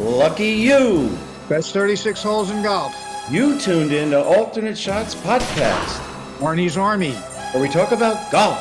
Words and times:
Lucky 0.00 0.52
you! 0.52 1.16
Best 1.48 1.74
36 1.74 2.22
holes 2.22 2.50
in 2.50 2.62
golf. 2.62 2.94
You 3.30 3.58
tuned 3.60 3.92
in 3.92 4.10
to 4.12 4.24
Alternate 4.24 4.78
Shots 4.78 5.14
Podcast, 5.14 5.98
Arnie's 6.38 6.78
Army. 6.78 7.12
where 7.52 7.62
we 7.62 7.68
talk 7.68 7.92
about 7.92 8.30
golf, 8.32 8.58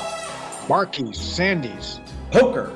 Marky's, 0.67 1.17
Sandies. 1.17 1.99
poker, 2.31 2.71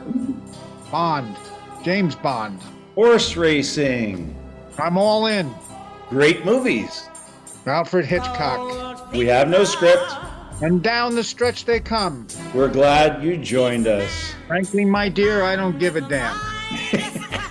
Bond, 0.89 1.35
James 1.83 2.15
Bond. 2.15 2.61
horse 2.95 3.35
racing, 3.35 4.33
I'm 4.79 4.97
all 4.97 5.25
in. 5.27 5.53
great 6.09 6.45
movies. 6.45 7.09
Alfred 7.65 8.05
Hitchcock. 8.05 9.11
We 9.13 9.25
have 9.27 9.49
no 9.49 9.63
script. 9.65 10.09
And 10.61 10.81
down 10.81 11.15
the 11.15 11.23
stretch 11.23 11.65
they 11.65 11.79
come. 11.81 12.27
We're 12.53 12.67
glad 12.69 13.23
you 13.23 13.35
joined 13.37 13.87
us. 13.87 14.33
Frankly, 14.47 14.85
my 14.85 15.09
dear, 15.09 15.43
I 15.43 15.55
don't 15.57 15.79
give 15.79 15.95
a 15.97 16.01
damn. 16.01 16.39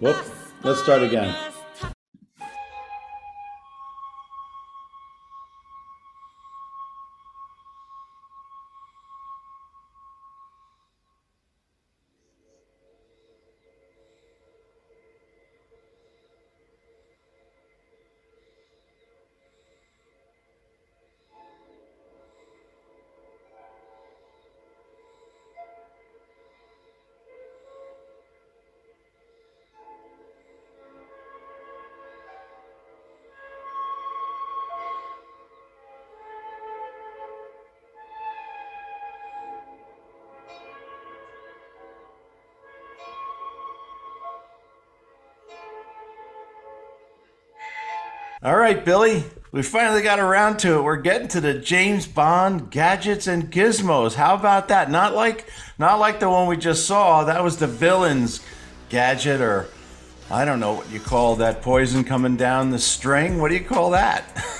Whoop. 0.00 0.16
Let's 0.62 0.82
start 0.82 1.02
again. 1.02 1.49
All 48.42 48.56
right, 48.56 48.82
Billy. 48.82 49.24
We 49.52 49.62
finally 49.62 50.00
got 50.00 50.18
around 50.18 50.60
to 50.60 50.78
it. 50.78 50.82
We're 50.82 50.96
getting 50.96 51.28
to 51.28 51.42
the 51.42 51.54
James 51.54 52.06
Bond 52.06 52.70
gadgets 52.70 53.26
and 53.26 53.52
gizmos. 53.52 54.14
How 54.14 54.34
about 54.34 54.68
that? 54.68 54.90
Not 54.90 55.14
like 55.14 55.50
not 55.78 55.98
like 55.98 56.20
the 56.20 56.30
one 56.30 56.46
we 56.46 56.56
just 56.56 56.86
saw. 56.86 57.24
That 57.24 57.44
was 57.44 57.58
the 57.58 57.66
villain's 57.66 58.40
gadget 58.88 59.42
or 59.42 59.68
I 60.30 60.46
don't 60.46 60.58
know 60.58 60.72
what 60.72 60.90
you 60.90 61.00
call 61.00 61.36
that 61.36 61.60
poison 61.60 62.02
coming 62.02 62.36
down 62.36 62.70
the 62.70 62.78
string. 62.78 63.40
What 63.40 63.48
do 63.48 63.56
you 63.56 63.64
call 63.64 63.90
that? 63.90 64.24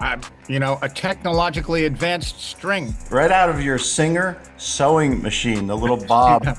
Uh, 0.00 0.20
you 0.48 0.58
know, 0.58 0.80
a 0.82 0.88
technologically 0.88 1.84
advanced 1.84 2.40
string. 2.40 2.92
right 3.08 3.30
out 3.30 3.48
of 3.48 3.62
your 3.62 3.78
Singer 3.78 4.36
sewing 4.56 5.22
machine, 5.22 5.68
the 5.68 5.76
little 5.76 5.96
bob. 6.06 6.44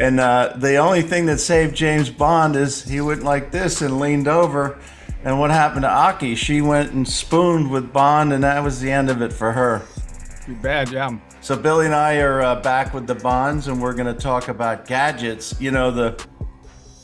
And 0.00 0.18
uh, 0.18 0.54
the 0.56 0.76
only 0.76 1.02
thing 1.02 1.26
that 1.26 1.38
saved 1.38 1.76
James 1.76 2.08
Bond 2.08 2.56
is 2.56 2.82
he 2.82 3.02
went 3.02 3.22
like 3.22 3.50
this 3.52 3.82
and 3.82 4.00
leaned 4.00 4.26
over. 4.28 4.78
And 5.22 5.38
what 5.38 5.50
happened 5.50 5.82
to 5.82 5.90
Aki? 5.90 6.34
She 6.34 6.62
went 6.62 6.92
and 6.92 7.06
spooned 7.06 7.70
with 7.70 7.92
Bond, 7.92 8.32
and 8.32 8.42
that 8.42 8.62
was 8.62 8.80
the 8.80 8.90
end 8.90 9.10
of 9.10 9.20
it 9.20 9.32
for 9.32 9.52
her. 9.52 9.82
Too 10.46 10.56
bad, 10.56 10.90
yeah. 10.90 11.10
So 11.42 11.56
Billy 11.56 11.86
and 11.86 11.94
I 11.94 12.20
are 12.20 12.40
uh, 12.42 12.60
back 12.60 12.94
with 12.94 13.06
the 13.06 13.14
Bonds, 13.14 13.68
and 13.68 13.82
we're 13.82 13.92
going 13.92 14.12
to 14.12 14.18
talk 14.18 14.48
about 14.48 14.86
gadgets. 14.86 15.54
You 15.60 15.70
know 15.72 15.90
the, 15.90 16.26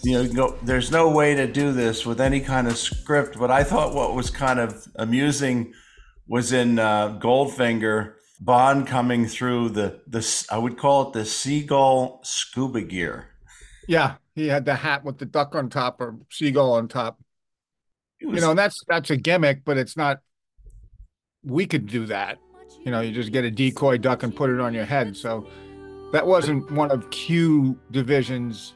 you 0.02 0.32
know, 0.32 0.56
there's 0.62 0.90
no 0.90 1.10
way 1.10 1.34
to 1.34 1.46
do 1.46 1.72
this 1.72 2.06
with 2.06 2.20
any 2.20 2.40
kind 2.40 2.66
of 2.66 2.78
script. 2.78 3.38
But 3.38 3.50
I 3.50 3.62
thought 3.62 3.94
what 3.94 4.14
was 4.14 4.30
kind 4.30 4.60
of 4.60 4.86
amusing 4.96 5.74
was 6.26 6.52
in 6.52 6.78
uh, 6.78 7.18
Goldfinger, 7.20 8.14
Bond 8.40 8.86
coming 8.86 9.26
through 9.26 9.70
the 9.70 10.00
the 10.06 10.46
I 10.50 10.58
would 10.58 10.78
call 10.78 11.08
it 11.08 11.12
the 11.12 11.24
seagull 11.24 12.20
scuba 12.24 12.82
gear. 12.82 13.28
Yeah, 13.88 14.16
he 14.34 14.48
had 14.48 14.64
the 14.64 14.74
hat 14.74 15.04
with 15.04 15.18
the 15.18 15.26
duck 15.26 15.54
on 15.54 15.70
top 15.70 16.00
or 16.00 16.16
seagull 16.30 16.72
on 16.72 16.88
top. 16.88 17.20
It 18.26 18.34
You 18.34 18.40
know, 18.40 18.50
and 18.50 18.58
that's 18.58 18.82
that's 18.88 19.10
a 19.10 19.16
gimmick, 19.16 19.64
but 19.64 19.76
it's 19.76 19.96
not. 19.96 20.20
We 21.44 21.66
could 21.66 21.86
do 21.86 22.06
that. 22.06 22.38
You 22.84 22.90
know, 22.90 23.00
you 23.00 23.12
just 23.12 23.32
get 23.32 23.44
a 23.44 23.50
decoy 23.50 23.98
duck 23.98 24.22
and 24.22 24.34
put 24.34 24.50
it 24.50 24.60
on 24.60 24.74
your 24.74 24.84
head. 24.84 25.16
So 25.16 25.46
that 26.12 26.26
wasn't 26.26 26.70
one 26.70 26.90
of 26.90 27.08
Q 27.10 27.78
Division's 27.90 28.74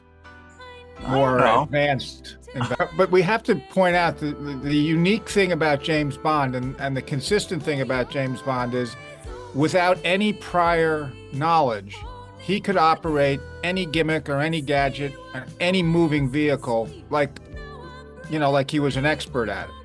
more 1.07 1.39
advanced. 1.63 2.37
but 2.97 3.09
we 3.11 3.21
have 3.21 3.43
to 3.43 3.55
point 3.55 3.95
out 3.95 4.17
the, 4.17 4.31
the, 4.31 4.55
the 4.55 4.75
unique 4.75 5.29
thing 5.29 5.51
about 5.51 5.81
James 5.81 6.17
Bond 6.17 6.55
and, 6.55 6.75
and 6.79 6.95
the 6.95 7.01
consistent 7.01 7.63
thing 7.63 7.81
about 7.81 8.11
James 8.11 8.41
Bond 8.41 8.73
is 8.73 8.95
without 9.55 9.97
any 10.03 10.33
prior 10.33 11.11
knowledge, 11.33 11.95
he 12.39 12.59
could 12.59 12.77
operate 12.77 13.39
any 13.63 13.85
gimmick 13.85 14.27
or 14.29 14.39
any 14.39 14.61
gadget 14.61 15.13
or 15.33 15.45
any 15.59 15.83
moving 15.83 16.29
vehicle 16.29 16.89
like 17.09 17.39
you 18.29 18.39
know, 18.39 18.51
like 18.51 18.69
he 18.71 18.79
was 18.79 18.97
an 18.97 19.05
expert 19.05 19.49
at 19.49 19.69
it. 19.69 19.75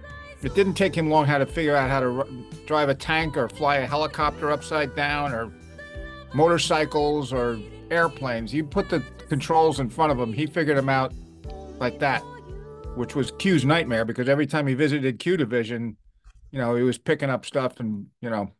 It 0.42 0.54
didn't 0.54 0.74
take 0.74 0.94
him 0.94 1.10
long 1.10 1.26
how 1.26 1.38
to 1.38 1.46
figure 1.46 1.74
out 1.74 1.90
how 1.90 2.00
to 2.00 2.08
ru- 2.08 2.44
drive 2.66 2.88
a 2.88 2.94
tank 2.94 3.36
or 3.36 3.48
fly 3.48 3.76
a 3.76 3.86
helicopter 3.86 4.50
upside 4.50 4.94
down 4.94 5.32
or 5.32 5.50
motorcycles 6.34 7.32
or 7.32 7.58
airplanes. 7.90 8.52
You 8.52 8.64
put 8.64 8.88
the 8.88 9.02
controls 9.28 9.80
in 9.80 9.88
front 9.88 10.12
of 10.12 10.18
him, 10.18 10.32
he 10.32 10.46
figured 10.46 10.76
them 10.76 10.88
out 10.88 11.12
like 11.78 11.98
that, 12.00 12.20
which 12.94 13.14
was 13.14 13.32
Q's 13.32 13.64
nightmare 13.64 14.04
because 14.04 14.28
every 14.28 14.46
time 14.46 14.66
he 14.66 14.74
visited 14.74 15.18
Q 15.18 15.36
Division, 15.36 15.96
you 16.50 16.58
know, 16.58 16.74
he 16.76 16.82
was 16.82 16.98
picking 16.98 17.30
up 17.30 17.44
stuff 17.44 17.80
and, 17.80 18.06
you 18.20 18.30
know, 18.30 18.52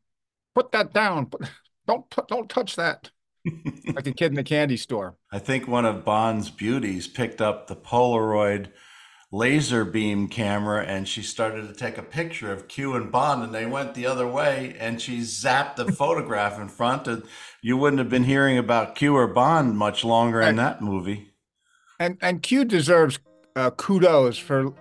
put 0.54 0.72
that 0.72 0.92
down. 0.92 1.26
Put, 1.26 1.42
don't 1.86 2.08
put, 2.10 2.28
don't 2.28 2.48
touch 2.48 2.76
that. 2.76 3.10
like 3.94 4.06
a 4.06 4.12
kid 4.12 4.26
in 4.26 4.34
the 4.34 4.42
candy 4.42 4.76
store. 4.76 5.16
I 5.32 5.38
think 5.38 5.68
one 5.68 5.84
of 5.84 6.04
Bond's 6.04 6.50
beauties 6.50 7.06
picked 7.06 7.40
up 7.40 7.68
the 7.68 7.76
Polaroid 7.76 8.68
laser 9.36 9.84
beam 9.84 10.28
camera 10.28 10.82
and 10.84 11.06
she 11.06 11.20
started 11.20 11.68
to 11.68 11.74
take 11.74 11.98
a 11.98 12.02
picture 12.02 12.50
of 12.50 12.68
Q 12.68 12.94
and 12.94 13.12
Bond 13.12 13.42
and 13.42 13.54
they 13.54 13.66
went 13.66 13.94
the 13.94 14.06
other 14.06 14.26
way 14.26 14.74
and 14.78 15.00
she 15.00 15.18
zapped 15.18 15.76
the 15.76 15.92
photograph 16.00 16.58
in 16.58 16.68
front 16.68 17.06
and 17.06 17.22
you 17.60 17.76
wouldn't 17.76 17.98
have 17.98 18.08
been 18.08 18.24
hearing 18.24 18.56
about 18.56 18.94
Q 18.94 19.14
or 19.14 19.26
Bond 19.26 19.76
much 19.76 20.04
longer 20.04 20.40
in 20.40 20.56
that 20.56 20.80
movie. 20.80 21.32
and 22.00 22.16
and 22.22 22.42
Q 22.42 22.64
deserves 22.64 23.18
uh, 23.56 23.70
kudos 23.70 24.38
for 24.38 24.72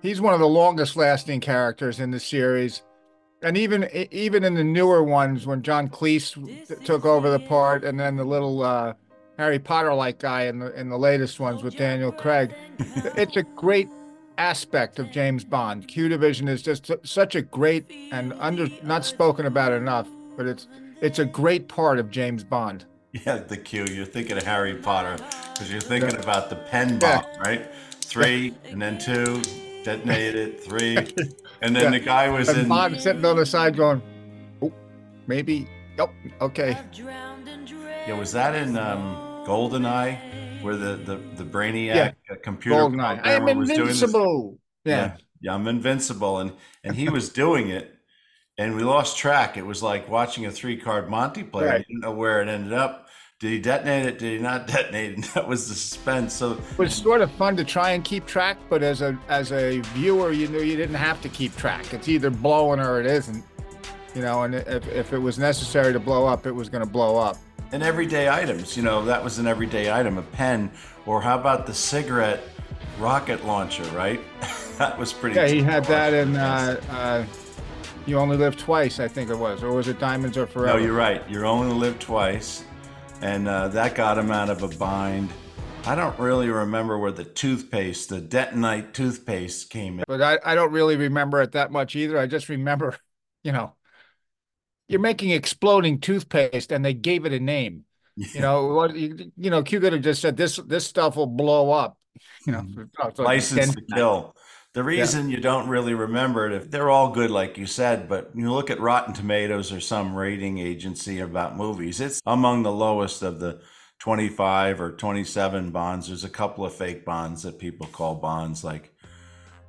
he's 0.00 0.20
one 0.20 0.34
of 0.34 0.40
the 0.40 0.48
longest 0.48 0.96
lasting 0.96 1.40
characters 1.40 2.00
in 2.00 2.10
the 2.10 2.20
series, 2.20 2.82
and 3.42 3.56
even 3.56 3.88
even 4.10 4.44
in 4.44 4.54
the 4.54 4.64
newer 4.64 5.02
ones 5.02 5.46
when 5.46 5.62
John 5.62 5.88
Cleese 5.88 6.84
took 6.84 7.04
over 7.04 7.30
the 7.30 7.40
part, 7.40 7.84
and 7.84 7.98
then 7.98 8.16
the 8.16 8.24
little 8.24 8.62
uh, 8.62 8.94
Harry 9.38 9.58
Potter 9.58 9.94
like 9.94 10.18
guy 10.18 10.42
in 10.42 10.58
the 10.58 10.78
in 10.78 10.88
the 10.88 10.98
latest 10.98 11.40
ones 11.40 11.62
with 11.62 11.76
Daniel 11.76 12.12
Craig, 12.12 12.54
it's 12.78 13.36
a 13.36 13.42
great 13.42 13.88
aspect 14.40 14.98
of 14.98 15.10
James 15.10 15.44
Bond. 15.44 15.86
Q 15.86 16.08
Division 16.08 16.48
is 16.48 16.62
just 16.62 16.90
such 17.04 17.34
a 17.34 17.42
great 17.42 17.84
and 18.10 18.32
under 18.40 18.68
not 18.82 19.04
spoken 19.04 19.44
about 19.46 19.72
enough, 19.72 20.08
but 20.36 20.46
it's 20.46 20.66
it's 21.02 21.18
a 21.18 21.24
great 21.26 21.68
part 21.68 21.98
of 21.98 22.10
James 22.10 22.42
Bond. 22.42 22.86
Yeah, 23.12 23.36
the 23.38 23.56
Q. 23.56 23.84
You're 23.84 24.06
thinking 24.06 24.36
of 24.38 24.44
Harry 24.44 24.74
Potter 24.76 25.16
because 25.52 25.70
you're 25.70 25.80
thinking 25.80 26.14
Yeah. 26.14 26.22
about 26.22 26.48
the 26.48 26.56
pen 26.56 26.98
Yeah. 27.02 27.20
bomb, 27.22 27.40
right? 27.40 27.66
Three 28.00 28.54
and 28.70 28.80
then 28.80 28.98
two, 28.98 29.42
detonated 29.84 30.36
it, 30.36 30.64
three. 30.64 30.96
And 31.62 31.76
then 31.76 31.84
Yeah. 31.92 31.98
the 31.98 32.00
guy 32.00 32.28
was 32.30 32.48
And 32.48 32.58
in. 32.60 32.68
Bond 32.68 33.00
sitting 33.00 33.24
on 33.24 33.36
the 33.36 33.44
side 33.44 33.76
going, 33.76 34.00
oh, 34.62 34.72
maybe, 35.26 35.68
yep, 35.98 36.10
okay. 36.40 36.78
Yeah, 38.06 38.18
was 38.18 38.32
that 38.32 38.54
in 38.54 38.78
um, 38.78 39.16
Goldeneye, 39.46 40.16
where 40.62 40.76
the 40.76 40.96
the 40.96 41.16
the 41.36 41.44
Brainiac 41.44 41.94
Yeah. 41.94 42.10
uh, 42.30 42.34
computer 42.42 42.76
Goldeneye. 42.80 43.20
I'm 43.22 43.22
programmer 43.22 43.58
was 43.60 43.68
doing 43.68 43.86
this? 43.88 44.02
invincible. 44.02 44.58
Yeah. 44.84 44.94
Yeah, 44.96 45.16
yeah, 45.42 45.54
I'm 45.54 45.66
invincible, 45.66 46.38
and 46.38 46.52
and 46.84 46.94
he 46.96 47.08
was 47.08 47.28
doing 47.30 47.68
it, 47.68 47.94
and 48.58 48.74
we 48.76 48.82
lost 48.82 49.18
track. 49.18 49.56
It 49.56 49.66
was 49.66 49.82
like 49.82 50.08
watching 50.08 50.46
a 50.46 50.50
three 50.50 50.76
card 50.76 51.08
Monty 51.08 51.42
player. 51.42 51.68
Right. 51.68 51.78
You 51.88 51.94
didn't 51.96 52.00
know 52.00 52.12
where 52.12 52.40
it 52.42 52.48
ended 52.48 52.72
up. 52.72 53.06
Did 53.40 53.52
he 53.52 53.58
detonate 53.58 54.04
it? 54.06 54.18
Did 54.18 54.32
he 54.36 54.38
not 54.38 54.66
detonate? 54.74 55.14
And 55.14 55.24
that 55.24 55.48
was 55.48 55.66
the 55.68 55.74
suspense. 55.74 56.34
So 56.34 56.52
It 56.52 56.78
was 56.78 56.94
sort 56.94 57.22
of 57.22 57.30
fun 57.32 57.56
to 57.56 57.64
try 57.64 57.90
and 57.92 58.04
keep 58.04 58.26
track, 58.26 58.58
but 58.68 58.82
as 58.82 59.00
a 59.02 59.18
as 59.28 59.50
a 59.52 59.80
viewer, 59.94 60.30
you 60.32 60.46
knew 60.48 60.60
you 60.60 60.76
didn't 60.76 60.96
have 60.96 61.20
to 61.22 61.28
keep 61.30 61.56
track. 61.56 61.92
It's 61.94 62.08
either 62.08 62.28
blowing 62.30 62.80
or 62.80 63.00
it 63.00 63.06
isn't. 63.06 63.44
You 64.14 64.22
know, 64.22 64.42
and 64.42 64.56
if, 64.56 64.88
if 64.88 65.12
it 65.12 65.18
was 65.18 65.38
necessary 65.38 65.92
to 65.92 66.00
blow 66.00 66.26
up, 66.26 66.44
it 66.44 66.50
was 66.50 66.68
going 66.68 66.84
to 66.84 66.90
blow 66.90 67.16
up. 67.16 67.36
And 67.72 67.82
everyday 67.82 68.28
items, 68.28 68.76
you 68.76 68.82
know, 68.82 69.04
that 69.04 69.22
was 69.22 69.38
an 69.38 69.46
everyday 69.46 69.92
item, 69.92 70.18
a 70.18 70.22
pen, 70.22 70.72
or 71.06 71.22
how 71.22 71.38
about 71.38 71.66
the 71.66 71.74
cigarette 71.74 72.42
rocket 72.98 73.44
launcher, 73.44 73.84
right? 73.94 74.20
that 74.78 74.98
was 74.98 75.12
pretty. 75.12 75.36
Yeah, 75.36 75.46
he 75.46 75.62
had 75.62 75.84
that 75.84 76.12
in 76.12 76.36
uh, 76.36 76.80
uh, 76.90 77.24
You 78.06 78.18
Only 78.18 78.36
Live 78.36 78.56
Twice, 78.56 78.98
I 78.98 79.06
think 79.06 79.30
it 79.30 79.38
was, 79.38 79.62
or 79.62 79.72
was 79.72 79.86
it 79.86 80.00
Diamonds 80.00 80.36
Are 80.36 80.46
Forever? 80.46 80.78
No, 80.78 80.84
you're 80.84 80.96
right. 80.96 81.22
You're 81.30 81.46
only 81.46 81.72
live 81.72 81.98
twice, 82.00 82.64
and 83.20 83.46
uh, 83.46 83.68
that 83.68 83.94
got 83.94 84.18
him 84.18 84.32
out 84.32 84.50
of 84.50 84.62
a 84.64 84.68
bind. 84.68 85.30
I 85.86 85.94
don't 85.94 86.18
really 86.18 86.50
remember 86.50 86.98
where 86.98 87.12
the 87.12 87.24
toothpaste, 87.24 88.10
the 88.10 88.20
Dentonite 88.20 88.92
toothpaste 88.92 89.70
came 89.70 89.98
in. 89.98 90.04
But 90.06 90.20
I, 90.20 90.38
I 90.44 90.54
don't 90.54 90.72
really 90.72 90.96
remember 90.96 91.40
it 91.40 91.52
that 91.52 91.72
much 91.72 91.96
either. 91.96 92.18
I 92.18 92.26
just 92.26 92.48
remember, 92.48 92.96
you 93.44 93.52
know, 93.52 93.74
you're 94.90 95.00
making 95.00 95.30
exploding 95.30 96.00
toothpaste 96.00 96.72
and 96.72 96.84
they 96.84 96.94
gave 96.94 97.24
it 97.24 97.32
a 97.32 97.40
name. 97.40 97.84
You 98.34 98.40
know, 98.40 98.66
what 98.66 98.94
you, 98.94 99.32
you 99.38 99.48
know, 99.48 99.62
Q 99.62 99.80
could 99.80 99.94
have 99.94 100.02
just 100.02 100.20
said 100.20 100.36
this 100.36 100.56
this 100.56 100.86
stuff 100.86 101.16
will 101.16 101.26
blow 101.26 101.70
up. 101.70 101.96
You 102.44 102.52
know, 102.52 102.60
mm-hmm. 102.60 103.22
license 103.22 103.74
to 103.74 103.82
kill. 103.94 104.36
The 104.74 104.82
reason 104.82 105.30
yeah. 105.30 105.36
you 105.36 105.42
don't 105.42 105.68
really 105.68 105.94
remember 105.94 106.46
it, 106.46 106.52
if 106.52 106.70
they're 106.70 106.90
all 106.90 107.10
good, 107.10 107.30
like 107.30 107.56
you 107.56 107.64
said, 107.64 108.08
but 108.08 108.30
you 108.34 108.52
look 108.52 108.68
at 108.68 108.78
Rotten 108.78 109.14
Tomatoes 109.14 109.72
or 109.72 109.80
some 109.80 110.14
rating 110.14 110.58
agency 110.58 111.20
about 111.20 111.56
movies, 111.56 112.00
it's 112.00 112.20
among 112.26 112.62
the 112.62 112.72
lowest 112.72 113.22
of 113.22 113.40
the 113.40 113.62
25 114.00 114.80
or 114.80 114.92
27 114.92 115.70
bonds. 115.70 116.08
There's 116.08 116.24
a 116.24 116.28
couple 116.28 116.64
of 116.64 116.74
fake 116.74 117.06
bonds 117.06 117.42
that 117.44 117.58
people 117.58 117.86
call 117.86 118.16
bonds, 118.16 118.62
like, 118.62 118.92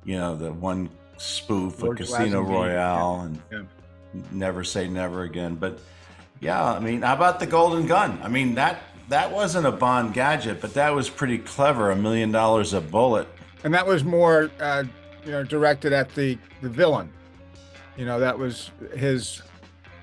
you 0.04 0.18
know, 0.18 0.36
the 0.36 0.52
one 0.52 0.90
spoof 1.16 1.78
George 1.78 2.00
of 2.00 2.06
Casino 2.06 2.42
Royale 2.42 3.20
and 3.20 3.42
yeah. 3.50 3.62
Never 4.30 4.64
Say 4.64 4.88
Never 4.88 5.22
Again. 5.22 5.54
But 5.56 5.78
yeah, 6.40 6.62
I 6.72 6.78
mean, 6.78 7.02
how 7.02 7.14
about 7.14 7.40
the 7.40 7.46
Golden 7.46 7.86
Gun? 7.86 8.18
I 8.22 8.28
mean, 8.28 8.54
that 8.54 8.82
that 9.08 9.32
wasn't 9.32 9.66
a 9.66 9.72
Bond 9.72 10.14
gadget, 10.14 10.60
but 10.60 10.74
that 10.74 10.94
was 10.94 11.10
pretty 11.10 11.38
clever. 11.38 11.90
A 11.90 11.96
million 11.96 12.32
dollars 12.32 12.72
a 12.72 12.80
bullet 12.80 13.28
and 13.64 13.72
that 13.74 13.86
was 13.86 14.04
more 14.04 14.50
uh, 14.60 14.84
you 15.24 15.30
know 15.30 15.42
directed 15.44 15.92
at 15.92 16.14
the 16.14 16.38
the 16.60 16.68
villain. 16.68 17.10
You 17.96 18.06
know 18.06 18.18
that 18.20 18.38
was 18.38 18.70
his 18.96 19.42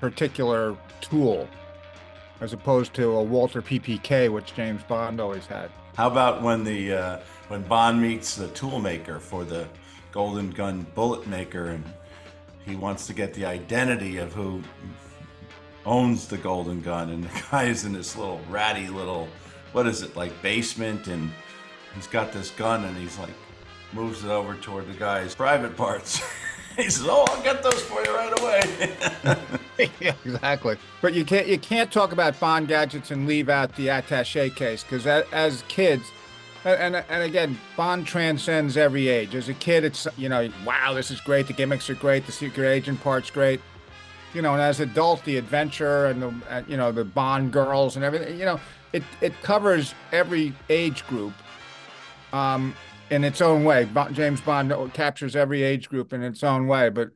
particular 0.00 0.76
tool, 1.00 1.48
as 2.40 2.52
opposed 2.52 2.94
to 2.94 3.10
a 3.12 3.22
Walther 3.22 3.62
PPK, 3.62 4.30
which 4.30 4.54
James 4.54 4.82
Bond 4.84 5.20
always 5.20 5.46
had. 5.46 5.70
How 5.96 6.08
about 6.08 6.42
when 6.42 6.64
the 6.64 6.92
uh, 6.92 7.20
when 7.48 7.62
Bond 7.62 8.00
meets 8.00 8.36
the 8.36 8.48
tool 8.48 8.78
maker 8.78 9.18
for 9.18 9.44
the 9.44 9.66
Golden 10.12 10.50
Gun 10.50 10.86
bullet 10.94 11.26
maker, 11.26 11.68
and 11.68 11.84
he 12.66 12.76
wants 12.76 13.06
to 13.06 13.12
get 13.12 13.34
the 13.34 13.44
identity 13.44 14.18
of 14.18 14.32
who 14.32 14.62
owns 15.86 16.28
the 16.28 16.38
Golden 16.38 16.80
Gun, 16.80 17.10
and 17.10 17.24
the 17.24 17.42
guy 17.50 17.64
is 17.64 17.84
in 17.84 17.92
this 17.92 18.16
little 18.16 18.40
ratty 18.48 18.88
little 18.88 19.28
what 19.72 19.86
is 19.86 20.02
it 20.02 20.16
like 20.16 20.40
basement, 20.42 21.06
and 21.06 21.30
he's 21.94 22.06
got 22.06 22.32
this 22.32 22.50
gun, 22.50 22.84
and 22.84 22.96
he's 22.96 23.18
like 23.18 23.34
moves 23.92 24.24
it 24.24 24.30
over 24.30 24.54
toward 24.56 24.88
the 24.88 24.94
guy's 24.94 25.34
private 25.34 25.76
parts. 25.76 26.22
he 26.76 26.90
says, 26.90 27.06
"Oh, 27.08 27.24
I'll 27.28 27.42
get 27.42 27.62
those 27.62 27.82
for 27.82 28.02
you 28.04 28.14
right 28.14 28.40
away." 28.40 29.88
yeah, 30.00 30.14
exactly. 30.24 30.76
But 31.00 31.14
you 31.14 31.24
can't 31.24 31.46
you 31.46 31.58
can't 31.58 31.92
talk 31.92 32.12
about 32.12 32.38
Bond 32.38 32.68
gadgets 32.68 33.10
and 33.10 33.26
leave 33.26 33.48
out 33.48 33.74
the 33.76 33.88
attaché 33.88 34.54
case 34.54 34.82
because 34.82 35.06
as 35.06 35.62
kids, 35.68 36.04
and, 36.64 36.96
and 36.96 37.04
and 37.08 37.22
again, 37.22 37.58
Bond 37.76 38.06
transcends 38.06 38.76
every 38.76 39.08
age. 39.08 39.34
As 39.34 39.48
a 39.48 39.54
kid, 39.54 39.84
it's 39.84 40.06
you 40.16 40.28
know, 40.28 40.48
wow, 40.64 40.92
this 40.94 41.10
is 41.10 41.20
great. 41.20 41.46
The 41.46 41.52
gimmicks 41.52 41.88
are 41.90 41.94
great. 41.94 42.26
The 42.26 42.32
secret 42.32 42.68
agent 42.68 43.00
part's 43.02 43.30
great. 43.30 43.60
You 44.34 44.42
know, 44.42 44.52
and 44.52 44.62
as 44.62 44.80
an 44.80 44.90
adult, 44.90 45.24
the 45.24 45.36
adventure 45.36 46.06
and 46.06 46.22
the 46.22 46.64
you 46.68 46.76
know 46.76 46.92
the 46.92 47.04
Bond 47.04 47.52
girls 47.52 47.96
and 47.96 48.04
everything. 48.04 48.38
You 48.38 48.44
know, 48.44 48.60
it 48.92 49.02
it 49.20 49.40
covers 49.42 49.94
every 50.12 50.52
age 50.68 51.06
group. 51.06 51.32
Um, 52.32 52.74
in 53.10 53.24
its 53.24 53.40
own 53.40 53.64
way. 53.64 53.88
James 54.12 54.40
Bond 54.40 54.72
captures 54.94 55.36
every 55.36 55.62
age 55.62 55.88
group 55.88 56.12
in 56.12 56.22
its 56.22 56.42
own 56.42 56.66
way. 56.66 56.88
But 56.88 57.10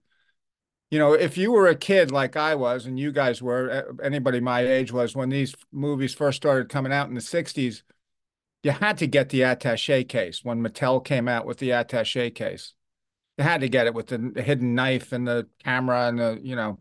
you 0.91 0.99
know, 0.99 1.13
if 1.13 1.39
you 1.39 1.51
were 1.51 1.67
a 1.67 1.75
kid 1.75 2.11
like 2.11 2.37
I 2.37 2.55
was, 2.55 2.87
and 2.87 2.99
you 2.99 3.11
guys 3.11 3.41
were, 3.41 3.97
anybody 4.03 4.41
my 4.41 4.61
age 4.61 4.93
was 4.93 5.17
when 5.17 5.29
these 5.29 5.55
movies 5.73 6.15
first 6.15 6.37
started 6.37 6.69
coming 6.69 6.93
out 6.93 7.09
in 7.09 7.15
the 7.15 7.21
'60s, 7.21 7.83
you 8.65 8.71
had 8.71 8.97
to 8.99 9.07
get 9.07 9.29
the 9.29 9.43
attaché 9.43 10.09
case 10.09 10.43
when 10.43 10.63
Mattel 10.63 11.05
came 11.05 11.29
out 11.29 11.45
with 11.45 11.59
the 11.59 11.69
attaché 11.69 12.35
case. 12.35 12.73
You 13.37 13.45
had 13.45 13.61
to 13.61 13.69
get 13.69 13.87
it 13.87 13.95
with 13.95 14.07
the 14.07 14.43
hidden 14.43 14.75
knife 14.75 15.13
and 15.13 15.29
the 15.29 15.47
camera 15.63 16.09
and 16.09 16.19
the 16.19 16.41
you 16.43 16.57
know, 16.57 16.81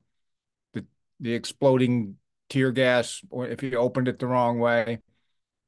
the 0.73 0.85
the 1.19 1.33
exploding 1.33 2.15
tear 2.49 2.71
gas, 2.71 3.21
or 3.29 3.47
if 3.47 3.61
you 3.61 3.75
opened 3.75 4.07
it 4.07 4.17
the 4.17 4.27
wrong 4.27 4.59
way. 4.59 4.99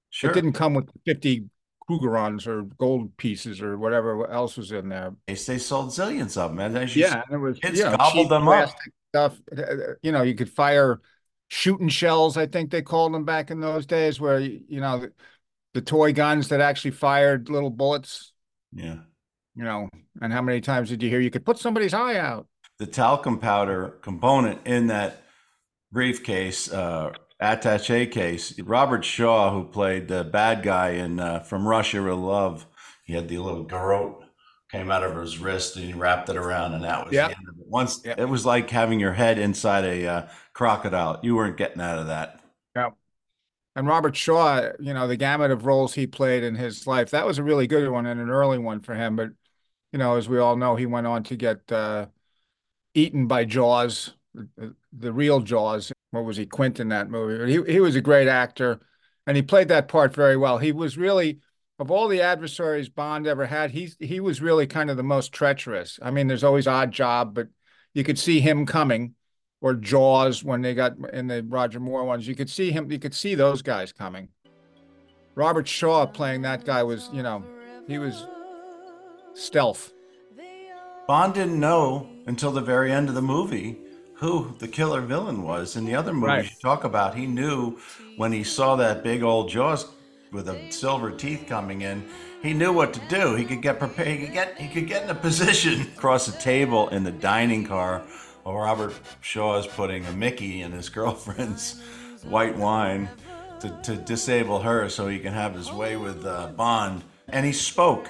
Sure. 0.10 0.32
It 0.32 0.34
didn't 0.34 0.54
come 0.54 0.74
with 0.74 0.90
50 1.06 1.50
Krugerrands 1.90 2.48
or 2.48 2.64
gold 2.64 3.18
pieces 3.18 3.62
or 3.62 3.78
whatever 3.78 4.30
else 4.32 4.56
was 4.56 4.72
in 4.72 4.88
there. 4.88 5.14
They, 5.28 5.34
they 5.34 5.58
sold 5.58 5.90
zillions 5.90 6.38
of 6.38 6.56
them, 6.56 6.60
and 6.60 6.96
yeah, 6.96 7.24
and 7.28 7.36
it 7.36 7.38
was 7.38 7.60
kids 7.60 7.80
you 7.80 7.86
know, 7.86 7.98
gobbled 7.98 8.30
them 8.30 8.48
up. 8.48 8.74
Stuff, 9.10 9.38
uh, 9.56 9.62
uh, 9.62 9.76
you 10.02 10.14
know, 10.14 10.24
you 10.24 10.36
could 10.36 10.50
fire 10.50 11.02
shooting 11.50 11.90
shells. 11.90 12.38
I 12.38 12.48
think 12.48 12.72
they 12.72 12.82
called 12.82 13.14
them 13.14 13.26
back 13.26 13.52
in 13.52 13.60
those 13.60 13.86
days, 13.86 14.20
where 14.20 14.40
you 14.40 14.80
know 14.80 15.10
the, 15.76 15.82
toy 15.82 16.14
guns 16.14 16.50
that 16.50 16.62
actually 16.62 16.92
fired 16.92 17.50
little 17.50 17.70
bullets. 17.70 18.34
Yeah, 18.74 18.98
you 19.56 19.64
know, 19.64 19.90
and 20.22 20.34
how 20.34 20.42
many 20.42 20.62
times 20.62 20.90
did 20.90 21.04
you 21.04 21.10
hear 21.10 21.20
you 21.20 21.32
could 21.32 21.46
put 21.46 21.60
somebody's 21.60 21.94
eye 21.94 22.18
out? 22.18 22.48
The 22.80 22.88
talcum 22.88 23.40
powder 23.40 23.98
component 24.02 24.66
in 24.66 24.88
that 24.88 25.24
briefcase 25.92 26.72
uh, 26.72 27.14
attache 27.40 28.08
case. 28.08 28.60
Robert 28.60 29.06
Shaw, 29.06 29.54
who 29.54 29.66
played 29.66 30.08
the 30.08 30.24
bad 30.24 30.64
guy 30.64 30.90
in 30.90 31.20
uh, 31.20 31.40
From 31.40 31.68
Russia 31.68 32.02
with 32.02 32.16
Love, 32.16 32.66
he 33.06 33.14
had 33.14 33.28
the 33.28 33.38
little 33.38 33.64
garrote 33.64 34.26
came 34.72 34.92
out 34.92 35.04
of 35.04 35.16
his 35.16 35.38
wrist 35.38 35.76
and 35.76 35.86
he 35.86 35.94
wrapped 35.94 36.30
it 36.30 36.36
around, 36.36 36.74
and 36.74 36.84
that 36.84 37.06
was 37.06 37.14
yep. 37.14 37.32
the 37.32 37.38
end 37.38 37.48
of 37.50 37.60
it. 37.60 37.68
Once 37.68 38.02
yep. 38.04 38.20
it 38.20 38.26
was 38.26 38.46
like 38.46 38.70
having 38.70 39.00
your 39.00 39.14
head 39.14 39.38
inside 39.38 39.86
a 39.86 40.08
uh, 40.08 40.28
crocodile. 40.54 41.20
You 41.24 41.36
weren't 41.36 41.58
getting 41.58 41.82
out 41.82 42.00
of 42.00 42.08
that. 42.08 42.42
And 43.76 43.88
Robert 43.88 44.16
Shaw, 44.16 44.70
you 44.80 44.94
know, 44.94 45.08
the 45.08 45.18
gamut 45.18 45.52
of 45.52 45.66
roles 45.66 45.94
he 45.94 46.08
played 46.08 46.44
in 46.44 46.56
his 46.56 46.88
life, 46.88 47.12
that 47.12 47.26
was 47.26 47.38
a 47.38 47.44
really 47.44 47.68
good 47.68 47.90
one 47.90 48.06
and 48.06 48.22
an 48.22 48.30
early 48.30 48.58
one 48.58 48.80
for 48.80 48.96
him. 48.96 49.16
But, 49.16 49.32
you 49.92 50.00
know, 50.00 50.16
as 50.16 50.30
we 50.30 50.40
all 50.40 50.56
know, 50.56 50.76
he 50.76 50.86
went 50.86 51.08
on 51.08 51.24
to 51.24 51.36
get 51.36 51.70
uh, 51.72 52.08
eaten 52.94 53.28
by 53.28 53.44
Jaws, 53.44 54.14
the, 54.94 55.14
real 55.14 55.42
Jaws 55.42 55.92
what 56.12 56.24
was 56.24 56.38
he 56.38 56.46
Quint 56.46 56.80
in 56.80 56.90
that 56.90 57.10
movie? 57.10 57.52
He 57.52 57.74
he 57.74 57.80
was 57.82 57.96
a 57.96 58.02
great 58.02 58.30
actor, 58.30 58.80
and 59.28 59.36
he 59.36 59.44
played 59.44 59.68
that 59.68 59.90
part 59.90 60.14
very 60.14 60.38
well. 60.38 60.58
He 60.58 60.72
was 60.72 60.98
really 60.98 61.40
of 61.80 61.92
all 61.92 62.08
the 62.08 62.22
adversaries 62.22 62.90
Bond 62.90 63.28
ever 63.28 63.46
had, 63.46 63.72
he 63.72 63.92
he 64.00 64.20
was 64.20 64.42
really 64.42 64.68
kind 64.68 64.90
of 64.90 64.98
the 64.98 65.04
most 65.04 65.34
treacherous. 65.34 66.00
I 66.02 66.12
mean, 66.12 66.28
there's 66.28 66.44
always 66.44 66.68
odd 66.68 66.92
job, 66.92 67.34
but 67.34 67.48
you 67.94 68.04
could 68.04 68.20
see 68.20 68.40
him 68.40 68.66
coming, 68.66 69.16
or 69.66 69.74
Jaws 69.74 70.44
when 70.44 70.62
they 70.62 70.76
got 70.76 70.94
in 71.12 71.26
the 71.26 71.42
Roger 71.42 71.80
Moore 71.80 72.06
ones. 72.06 72.28
You 72.28 72.36
could 72.36 72.52
see 72.52 72.72
him. 72.72 72.92
You 72.92 73.00
could 73.00 73.16
see 73.16 73.34
those 73.34 73.64
guys 73.64 73.92
coming. 73.92 74.30
Robert 75.34 75.68
Shaw 75.68 76.06
playing 76.06 76.44
that 76.44 76.66
guy 76.66 76.84
was, 76.84 77.10
you 77.12 77.24
know, 77.24 77.44
he 77.88 77.98
was 77.98 78.28
stealth. 79.34 79.92
Bond 81.08 81.34
didn't 81.34 81.60
know 81.60 82.08
until 82.28 82.52
the 82.52 82.62
very 82.62 82.92
end 82.92 83.10
of 83.10 83.16
the 83.16 83.24
movie 83.24 83.80
who 84.14 84.54
the 84.60 84.68
killer 84.68 85.02
villain 85.02 85.42
was. 85.42 85.76
In 85.76 85.84
the 85.84 85.96
other 85.96 86.14
movies 86.14 86.28
right. 86.28 86.44
you 86.46 86.58
talk 86.62 86.84
about, 86.84 87.16
he 87.16 87.26
knew 87.26 87.80
when 88.18 88.32
he 88.32 88.44
saw 88.44 88.76
that 88.76 89.04
big 89.04 89.24
old 89.24 89.50
jaws 89.50 89.88
with 90.32 90.46
the 90.46 90.70
silver 90.70 91.10
teeth 91.10 91.46
coming 91.48 91.82
in, 91.82 92.08
he 92.44 92.54
knew 92.54 92.72
what 92.72 92.94
to 92.94 93.02
do. 93.10 93.34
He 93.34 93.44
could 93.44 93.64
get 93.64 93.80
prepared. 93.80 94.10
He 94.10 94.26
could 94.26 94.34
get 94.34 94.60
he 94.60 94.68
could 94.68 94.88
get 94.88 95.06
in 95.06 95.10
a 95.10 95.16
position 95.16 95.82
across 95.98 96.28
the 96.28 96.40
table 96.40 96.88
in 96.90 97.04
the 97.04 97.12
dining 97.12 97.66
car 97.66 98.04
while 98.46 98.58
Robert 98.58 98.94
Shaw 99.22 99.58
is 99.58 99.66
putting 99.66 100.06
a 100.06 100.12
Mickey 100.12 100.62
in 100.62 100.72
his 100.72 100.88
girlfriend's 100.90 101.82
white 102.22 102.56
wine 102.56 103.10
to, 103.60 103.76
to 103.82 103.96
disable 103.96 104.60
her 104.60 104.88
so 104.88 105.08
he 105.08 105.18
can 105.18 105.34
have 105.34 105.56
his 105.56 105.72
way 105.72 105.98
with 105.98 106.24
uh, 106.24 106.50
Bond. 106.50 107.04
And 107.28 107.44
he 107.44 107.52
spoke. 107.52 108.08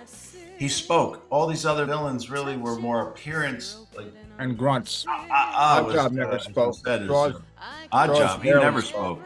He 0.57 0.67
spoke. 0.67 1.25
All 1.29 1.47
these 1.47 1.65
other 1.65 1.85
villains 1.85 2.29
really 2.29 2.57
were 2.57 2.75
more 2.75 3.09
appearance 3.09 3.85
like 3.95 4.07
and 4.37 4.57
grunts. 4.57 5.05
Uh, 5.07 5.11
uh, 5.11 5.85
Odd 5.85 5.93
Job 5.93 6.11
never 6.11 6.37
spoke. 6.39 6.83
Jaws, 6.83 7.35
Odd 7.93 8.15
Job, 8.17 8.43
he 8.43 8.49
never 8.49 8.81
spoke. 8.81 9.21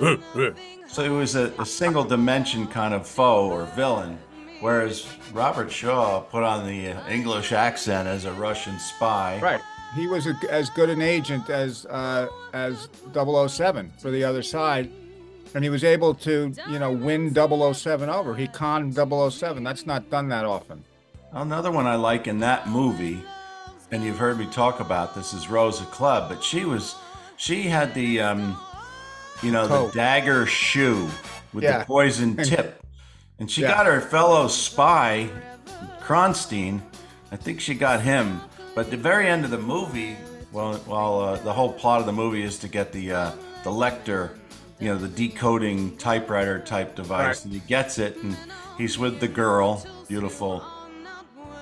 so 0.88 1.04
he 1.04 1.08
was 1.08 1.36
a, 1.36 1.52
a 1.60 1.66
single 1.66 2.02
dimension 2.02 2.66
kind 2.66 2.94
of 2.94 3.06
foe 3.06 3.48
or 3.48 3.66
villain, 3.76 4.18
whereas 4.58 5.06
Robert 5.32 5.70
Shaw 5.70 6.20
put 6.20 6.42
on 6.42 6.66
the 6.66 6.96
English 7.08 7.52
accent 7.52 8.08
as 8.08 8.24
a 8.24 8.32
Russian 8.32 8.76
spy. 8.80 9.38
Right. 9.40 9.60
He 9.94 10.06
was 10.06 10.26
a, 10.26 10.34
as 10.50 10.70
good 10.70 10.88
an 10.88 11.02
agent 11.02 11.50
as 11.50 11.86
uh, 11.86 12.28
as 12.52 12.88
007 13.12 13.92
for 14.00 14.10
the 14.10 14.24
other 14.24 14.42
side, 14.42 14.90
and 15.54 15.62
he 15.62 15.70
was 15.70 15.84
able 15.84 16.14
to, 16.14 16.54
you 16.70 16.78
know, 16.78 16.92
win 16.92 17.34
007 17.34 18.08
over. 18.08 18.34
He 18.34 18.48
conned 18.48 18.94
007. 18.94 19.62
That's 19.62 19.86
not 19.86 20.08
done 20.08 20.28
that 20.28 20.44
often. 20.44 20.84
Another 21.32 21.70
one 21.70 21.86
I 21.86 21.96
like 21.96 22.26
in 22.26 22.40
that 22.40 22.68
movie 22.68 23.22
and 23.92 24.02
you've 24.02 24.18
heard 24.18 24.38
me 24.38 24.46
talk 24.46 24.80
about 24.80 25.14
this 25.14 25.34
is 25.34 25.48
Rosa 25.48 25.84
Klebb, 25.84 26.28
but 26.30 26.42
she 26.42 26.64
was 26.64 26.96
she 27.36 27.64
had 27.64 27.94
the 27.94 28.20
um, 28.22 28.58
you 29.42 29.52
know 29.52 29.68
the 29.68 29.92
dagger 29.92 30.46
shoe 30.46 31.08
with 31.52 31.62
yeah. 31.62 31.78
the 31.78 31.84
poison 31.84 32.36
tip, 32.42 32.82
and 33.38 33.50
she 33.50 33.60
yeah. 33.60 33.68
got 33.68 33.86
her 33.86 34.00
fellow 34.00 34.48
spy 34.48 35.28
Kronsteen. 36.00 36.80
I 37.30 37.36
think 37.36 37.60
she 37.60 37.74
got 37.74 38.00
him, 38.00 38.40
but 38.74 38.90
the 38.90 38.96
very 38.96 39.28
end 39.28 39.44
of 39.44 39.50
the 39.50 39.58
movie, 39.58 40.16
well, 40.52 40.80
well, 40.86 41.20
uh, 41.20 41.36
the 41.38 41.52
whole 41.52 41.72
plot 41.72 42.00
of 42.00 42.06
the 42.06 42.12
movie 42.12 42.42
is 42.42 42.58
to 42.60 42.68
get 42.68 42.92
the 42.92 43.12
uh, 43.12 43.30
the 43.64 43.70
Lektor 43.70 44.30
you 44.80 44.88
know, 44.88 44.98
the 44.98 45.06
decoding 45.06 45.96
typewriter 45.96 46.58
type 46.58 46.96
device, 46.96 47.36
Right. 47.38 47.44
and 47.44 47.54
he 47.54 47.60
gets 47.60 47.98
it, 48.00 48.16
and 48.16 48.36
he's 48.76 48.98
with 48.98 49.20
the 49.20 49.28
girl, 49.28 49.86
beautiful, 50.08 50.60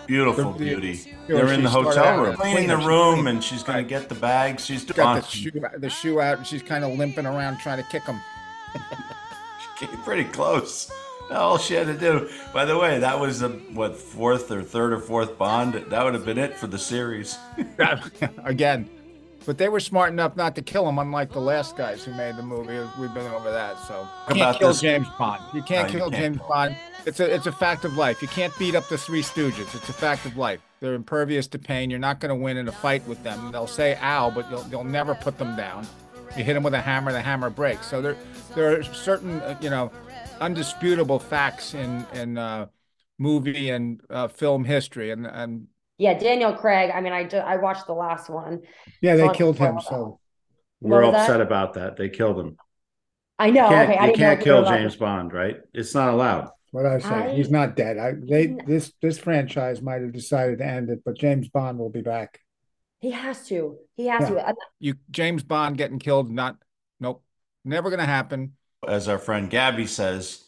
beautiful 0.07 0.53
The- 0.53 0.59
the- 0.59 0.65
beauty. 0.65 1.17
know, 1.29 1.37
They're 1.37 1.53
in 1.53 1.63
the 1.63 1.69
hotel 1.69 2.23
room, 2.23 2.37
cleaning 2.37 2.69
the 2.69 2.79
room, 2.79 3.27
and 3.27 3.45
she's 3.45 3.63
gonna 3.63 3.81
Right. 3.81 3.89
get 3.89 4.09
the 4.09 4.15
bags. 4.15 4.65
She's 4.65 4.85
got 4.85 5.21
the 5.23 5.29
shoe, 5.29 5.51
the 5.77 5.91
shoe 5.91 6.19
out, 6.23 6.39
and 6.39 6.47
she's 6.47 6.63
kind 6.63 6.83
of 6.83 6.97
limping 6.99 7.27
around 7.27 7.59
trying 7.59 7.77
to 7.77 7.89
kick 7.91 8.05
him. 8.05 8.19
she 8.73 9.87
Came 9.87 9.99
pretty 9.99 10.25
close. 10.25 10.91
All 11.35 11.59
she 11.59 11.75
had 11.75 11.87
to 11.87 11.97
do. 11.97 12.29
By 12.53 12.65
the 12.65 12.77
way, 12.79 12.99
that 12.99 13.19
was 13.21 13.41
the 13.41 13.49
what 13.73 13.97
fourth 13.97 14.51
or 14.51 14.63
third 14.63 14.93
or 14.93 14.99
fourth 14.99 15.39
Bond. 15.39 15.75
That 15.75 16.05
would 16.05 16.15
have 16.15 16.25
been 16.25 16.39
it 16.39 16.57
for 16.57 16.67
the 16.67 16.79
series. 16.79 17.39
Again, 18.45 18.89
but 19.47 19.59
they 19.59 19.69
were 19.69 19.81
smart 19.81 20.13
enough 20.13 20.37
not 20.37 20.55
to 20.57 20.63
kill 20.63 20.89
him, 20.89 20.99
unlike 20.99 21.33
the 21.33 21.41
last 21.41 21.77
guys 21.77 22.05
who 22.05 22.13
made 22.15 22.37
the 22.37 22.43
movie. 22.43 22.79
We've 23.01 23.13
been 23.15 23.27
over 23.29 23.51
that, 23.51 23.79
so 23.87 24.07
you 24.29 24.35
can't 24.35 24.41
about 24.41 24.59
kill 24.59 24.69
this- 24.69 24.81
James 24.81 25.07
Bond. 25.19 25.43
You 25.55 25.63
can't 25.63 25.89
No, 25.89 25.93
you 25.95 25.99
kill 26.01 26.11
can't 26.11 26.35
James. 26.37 26.49
Bond. 26.49 26.77
It's 27.07 27.21
a 27.21 27.33
it's 27.35 27.47
a 27.47 27.53
fact 27.53 27.85
of 27.85 27.97
life. 27.97 28.21
You 28.21 28.29
can't 28.29 28.57
beat 28.59 28.75
up 28.75 28.89
the 28.89 28.99
Three 28.99 29.23
Stooges. 29.23 29.75
It's 29.75 29.89
a 29.89 29.93
fact 29.95 30.27
of 30.27 30.37
life. 30.37 30.61
They're 30.81 30.95
impervious 30.95 31.47
to 31.49 31.59
pain. 31.59 31.91
You're 31.91 31.99
not 31.99 32.21
going 32.21 32.29
to 32.31 32.35
win 32.35 32.57
in 32.57 32.69
a 32.69 32.73
fight 32.73 33.07
with 33.07 33.23
them. 33.23 33.53
They'll 33.53 33.67
say 33.67 33.99
"ow," 34.03 34.31
but 34.31 34.51
you'll 34.51 34.67
you'll 34.71 34.85
never 34.85 35.15
put 35.15 35.39
them 35.39 35.57
down. 35.57 35.87
You 36.37 36.45
hit 36.45 36.55
them 36.55 36.63
with 36.63 36.75
a 36.75 36.81
hammer, 36.81 37.11
the 37.13 37.21
hammer 37.21 37.49
breaks. 37.51 37.87
So 37.87 38.03
there 38.03 38.17
there 38.55 38.79
are 38.79 38.83
certain 38.83 39.41
uh, 39.41 39.57
you 39.63 39.71
know 39.71 39.91
undisputable 40.41 41.19
facts 41.19 41.75
in 41.75 42.07
in 42.15 42.39
uh, 42.39 42.67
movie 43.19 43.71
and 43.71 44.01
uh, 44.11 44.29
film 44.29 44.65
history, 44.65 45.11
and 45.11 45.27
and 45.27 45.67
Yeah, 45.99 46.19
Daniel 46.19 46.53
Craig. 46.55 46.91
I 46.95 47.01
mean, 47.01 47.13
I 47.13 47.25
ju- 47.25 47.37
I 47.37 47.57
watched 47.57 47.87
the 47.87 47.93
last 47.95 48.31
one. 48.31 48.63
yeah, 49.03 49.17
they 49.17 49.29
killed 49.31 49.59
him. 49.59 49.75
well, 49.77 49.83
So 49.85 50.21
We're 50.81 51.03
was 51.05 51.13
that? 51.13 51.21
upset 51.23 51.41
about 51.41 51.75
that. 51.75 51.97
They 51.97 52.09
killed 52.09 52.39
him. 52.41 52.57
I 53.39 53.51
know. 53.51 53.65
You 53.65 53.69
can't, 53.75 53.91
okay, 53.91 53.99
I 53.99 54.03
you 54.07 54.13
didn't 54.13 54.19
can't 54.19 54.39
if 54.41 54.45
kill 54.45 54.65
James 54.65 54.93
this. 54.93 54.97
Bond, 55.01 55.33
right? 55.33 55.57
It's 55.73 55.95
not 55.95 56.13
allowed. 56.13 56.49
what 56.73 56.87
I 56.87 56.99
say, 56.99 57.09
I- 57.09 57.35
he's 57.35 57.51
not 57.51 57.77
dead. 57.77 57.99
I 57.99 58.13
they 58.29 58.47
this 58.67 58.93
this 59.03 59.19
franchise 59.19 59.81
might 59.83 60.03
have 60.03 60.13
decided 60.13 60.59
to 60.59 60.67
end 60.67 60.91
it, 60.91 61.03
but 61.05 61.17
James 61.19 61.49
Bond 61.49 61.79
will 61.79 61.91
be 61.91 62.03
back. 62.03 62.39
He 63.01 63.13
has 63.13 63.47
to. 63.49 63.79
He 63.97 64.07
has 64.09 64.23
Yeah. 64.29 64.35
to. 64.35 64.49
And 64.49 64.57
You 64.79 64.95
James 65.11 65.43
Bond 65.43 65.79
getting 65.79 65.99
killed? 65.99 66.31
Not 66.31 66.57
nope, 67.01 67.23
never 67.65 67.89
gonna 67.91 68.05
happen. 68.07 68.57
As 68.89 69.09
our 69.09 69.19
friend 69.19 69.51
Gabby 69.51 69.87
says, 69.87 70.45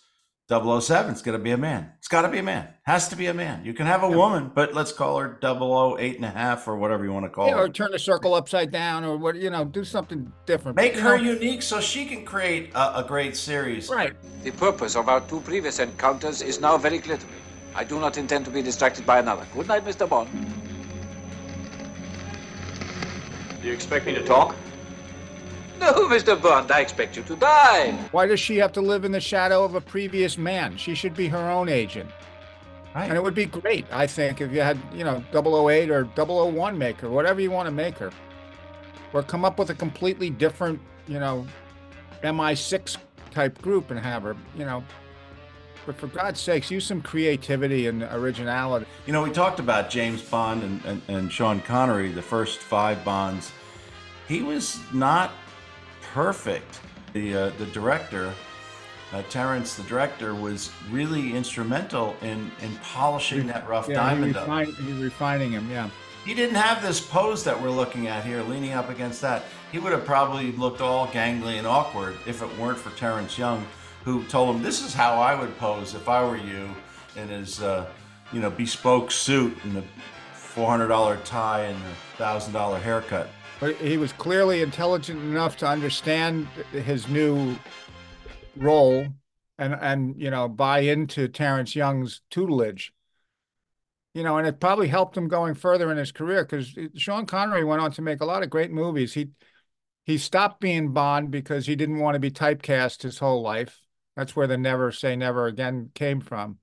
007 0.49 1.13
is 1.15 1.21
going 1.21 1.37
to 1.39 1.43
be 1.43 1.51
a 1.51 1.59
man. 1.59 1.93
It's 1.99 2.09
got 2.09 2.23
to 2.23 2.29
be 2.31 2.39
a 2.39 2.43
man. 2.43 2.67
Has 2.85 3.09
to 3.09 3.17
be 3.17 3.27
a 3.27 3.35
man. 3.35 3.63
You 3.63 3.75
can 3.75 3.85
have 3.87 4.03
a 4.03 4.09
woman, 4.09 4.51
but 4.55 4.73
let's 4.75 4.91
call 4.91 5.19
her 5.19 5.39
008 5.43 6.17
and 6.17 6.25
a 6.25 6.31
half 6.31 6.67
or 6.67 6.77
whatever 6.79 7.05
you 7.05 7.13
want 7.13 7.27
to 7.27 7.29
call 7.29 7.49
Yeah, 7.49 7.57
her. 7.57 7.65
or 7.65 7.69
turn 7.69 7.91
the 7.93 7.99
circle 7.99 8.33
upside 8.35 8.71
down, 8.71 9.05
or 9.05 9.19
what 9.19 9.37
you 9.37 9.51
know, 9.51 9.67
do 9.67 9.85
something 9.85 10.33
different. 10.47 10.77
Make 10.77 10.95
You 10.95 11.03
her 11.03 11.19
know, 11.19 11.25
unique 11.35 11.61
so 11.61 11.79
she 11.81 12.07
can 12.07 12.25
create 12.25 12.71
a, 12.75 13.01
a 13.01 13.05
great 13.07 13.37
series. 13.37 13.91
right. 13.91 14.15
The 14.45 14.51
purpose 14.53 14.97
of 14.97 15.11
our 15.11 15.21
two 15.21 15.41
previous 15.41 15.79
encounters 15.79 16.41
is 16.41 16.59
now 16.59 16.79
very 16.79 17.01
clear 17.01 17.19
to 17.19 17.27
me. 17.27 17.35
I 17.75 17.85
do 17.85 18.01
not 18.01 18.17
intend 18.17 18.47
to 18.47 18.51
be 18.51 18.63
distracted 18.63 19.05
by 19.05 19.19
another. 19.19 19.47
Good 19.55 19.69
night, 19.69 19.85
Mr. 19.85 20.09
Bond. 20.09 20.29
Do 23.61 23.69
you 23.69 23.75
expect 23.75 24.07
me 24.07 24.15
to 24.15 24.25
talk? 24.25 24.57
No, 25.83 26.09
Mr. 26.09 26.41
Bond, 26.41 26.71
I 26.71 26.79
expect 26.79 27.17
you 27.17 27.25
to 27.25 27.35
die. 27.35 27.91
Why 28.13 28.29
does 28.29 28.39
she 28.39 28.57
have 28.59 28.71
to 28.75 28.81
live 28.81 29.05
in 29.05 29.11
the 29.11 29.21
shadow 29.21 29.65
of 29.65 29.75
a 29.75 29.81
previous 29.81 30.39
man? 30.39 30.77
She 30.77 30.95
should 30.95 31.17
be 31.17 31.27
her 31.27 31.51
own 31.51 31.69
agent. 31.69 32.09
Right. 32.95 33.09
And 33.09 33.17
it 33.17 33.23
would 33.23 33.35
be 33.35 33.47
great, 33.47 33.87
I 33.91 34.07
think, 34.07 34.41
if 34.41 34.53
you 34.53 34.61
had, 34.61 34.79
you 34.95 35.03
know, 35.03 35.25
008 35.33 35.91
or 35.91 36.05
001 36.05 36.79
make 36.79 37.01
her, 37.01 37.11
whatever 37.11 37.41
you 37.41 37.51
want 37.51 37.67
to 37.67 37.73
make 37.73 37.99
her. 37.99 38.13
Or 39.13 39.25
come 39.25 39.45
up 39.45 39.59
with 39.59 39.71
a 39.71 39.75
completely 39.75 40.31
different, 40.31 40.81
you 41.09 41.19
know, 41.19 41.49
MI6 42.23 42.97
type 43.33 43.61
group 43.61 43.91
and 43.91 43.99
have 43.99 44.23
her, 44.23 44.37
you 44.57 44.65
know. 44.65 44.85
But 45.85 45.99
for 45.99 46.07
God's 46.07 46.39
sakes, 46.39 46.71
use 46.71 46.87
some 46.87 47.03
creativity 47.03 47.89
and 47.89 48.05
originality. 48.05 48.87
You 49.07 49.13
know, 49.13 49.25
we 49.25 49.33
talked 49.33 49.59
about 49.59 49.91
James 49.91 50.23
Bond 50.23 50.63
and, 50.63 50.85
and, 50.85 51.03
and 51.09 51.33
Sean 51.33 51.61
Connery, 51.61 52.13
the 52.13 52.23
first 52.23 52.61
five 52.61 53.05
Bonds. 53.05 53.51
He 54.29 54.43
was 54.43 54.79
not 54.93 55.33
perfect. 56.13 56.81
The 57.13 57.35
uh, 57.35 57.51
the 57.59 57.67
director, 57.67 58.33
uh, 59.13 59.23
Terence, 59.29 59.75
the 59.75 59.83
director, 59.85 60.35
was 60.35 60.71
really 60.91 61.35
instrumental 61.35 62.17
in 62.23 62.51
in 62.63 62.75
polishing 62.83 63.47
that 63.49 63.69
rough 63.69 63.89
Yeah, 63.89 64.09
he 64.11 64.15
diamond 64.15 64.37
up. 64.37 64.67
he's 64.69 65.03
refining 65.03 65.53
him, 65.53 65.71
yeah. 65.71 65.91
He 66.25 66.35
didn't 66.35 66.55
have 66.55 66.83
this 66.83 67.01
pose 67.01 67.43
that 67.45 67.61
we're 67.61 67.71
looking 67.71 68.07
at 68.07 68.25
here, 68.25 68.43
leaning 68.43 68.73
up 68.73 68.89
against 68.89 69.21
that. 69.23 69.43
He 69.73 69.79
would 69.81 69.91
have 69.93 70.05
probably 70.05 70.53
looked 70.53 70.81
all 70.81 71.09
gangly 71.09 71.59
and 71.59 71.67
awkward 71.67 72.17
if 72.27 72.43
it 72.43 72.59
weren't 72.59 72.79
for 72.79 72.97
Terence 72.97 73.37
Young, 73.37 73.67
who 74.05 74.25
told 74.25 74.55
him, 74.55 74.63
"This 74.63 74.83
is 74.83 74.95
how 74.95 75.15
I 75.15 75.35
would 75.35 75.59
pose 75.59 75.95
if 75.95 76.09
I 76.09 76.23
were 76.25 76.37
you," 76.37 76.71
in 77.17 77.29
his, 77.29 77.61
uh, 77.61 77.87
you 78.33 78.41
know, 78.41 78.51
bespoke 78.51 79.11
suit 79.11 79.57
and 79.65 79.75
the 79.75 79.83
four 80.33 80.71
hundred 80.71 80.89
dollar 80.89 81.17
tie 81.25 81.63
and 81.65 81.77
the 81.77 81.95
thousand 82.17 82.53
dollar 82.53 82.79
haircut. 82.79 83.29
But 83.63 83.77
he 83.77 83.97
was 83.97 84.13
clearly 84.13 84.61
intelligent 84.61 85.21
enough 85.23 85.57
to 85.59 85.69
understand 85.69 86.49
his 86.73 87.07
new 87.07 87.55
role 88.57 89.07
and 89.57 89.73
and 89.81 90.21
you 90.21 90.33
know 90.33 90.49
buy 90.49 90.81
into 90.81 91.29
Terence 91.29 91.77
Young's 91.77 92.23
tutelage. 92.29 92.93
You 94.15 94.25
know, 94.25 94.37
and 94.37 94.49
it 94.49 94.59
probably 94.59 94.89
helped 94.89 95.17
him 95.17 95.29
going 95.29 95.55
further 95.55 95.93
in 95.93 95.97
his 95.97 96.11
career 96.11 96.45
because 96.45 96.77
Sean 96.97 97.25
Connery 97.25 97.63
went 97.63 97.81
on 97.81 97.93
to 97.93 98.03
make 98.03 98.21
a 98.21 98.25
lot 98.25 98.43
of 98.43 98.51
great 98.51 98.73
movies. 98.73 99.15
He 99.15 99.31
he 100.03 100.19
stopped 100.19 100.61
being 100.61 100.93
Bond 100.93 101.31
because 101.31 101.65
he 101.65 101.77
didn't 101.77 102.01
want 102.01 102.17
to 102.17 102.19
be 102.19 102.33
typecast 102.33 103.03
his 103.03 103.21
whole 103.21 103.43
life. 103.43 103.81
That's 104.17 104.35
where 104.35 104.49
the 104.49 104.59
never 104.59 104.91
say 104.91 105.15
never 105.15 105.47
again 105.47 105.93
came 105.95 106.21
from. 106.21 106.59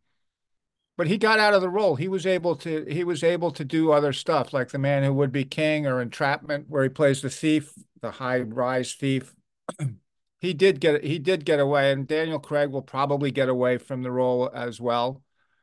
But 1.00 1.08
he 1.08 1.18
got 1.18 1.40
out 1.40 1.54
of 1.54 1.62
the 1.62 1.70
role. 1.70 1.96
He 1.96 2.10
was 2.10 2.26
able 2.26 2.58
to 2.58 2.84
he 2.90 3.06
was 3.06 3.24
able 3.24 3.52
to 3.52 3.64
do 3.64 3.94
other 3.94 4.12
stuff 4.12 4.52
like 4.52 4.68
The 4.68 4.78
Man 4.78 5.06
Who 5.06 5.14
Would 5.14 5.32
Be 5.32 5.46
King 5.46 5.88
or 5.88 6.02
Entrapment, 6.02 6.66
where 6.68 6.84
he 6.84 6.90
plays 6.90 7.22
the 7.22 7.30
thief, 7.30 7.72
the 8.02 8.12
high 8.12 8.42
rise 8.42 8.92
thief. 8.96 9.34
he 10.42 10.54
did 10.54 10.82
get 10.82 11.06
he 11.06 11.18
did 11.18 11.46
get 11.46 11.62
away, 11.62 11.94
and 11.94 12.06
Daniel 12.06 12.38
Craig 12.38 12.72
will 12.72 12.82
probably 12.82 13.32
get 13.32 13.48
away 13.48 13.78
from 13.78 14.04
the 14.04 14.12
role 14.12 14.52
as 14.54 14.82
well. 14.82 15.22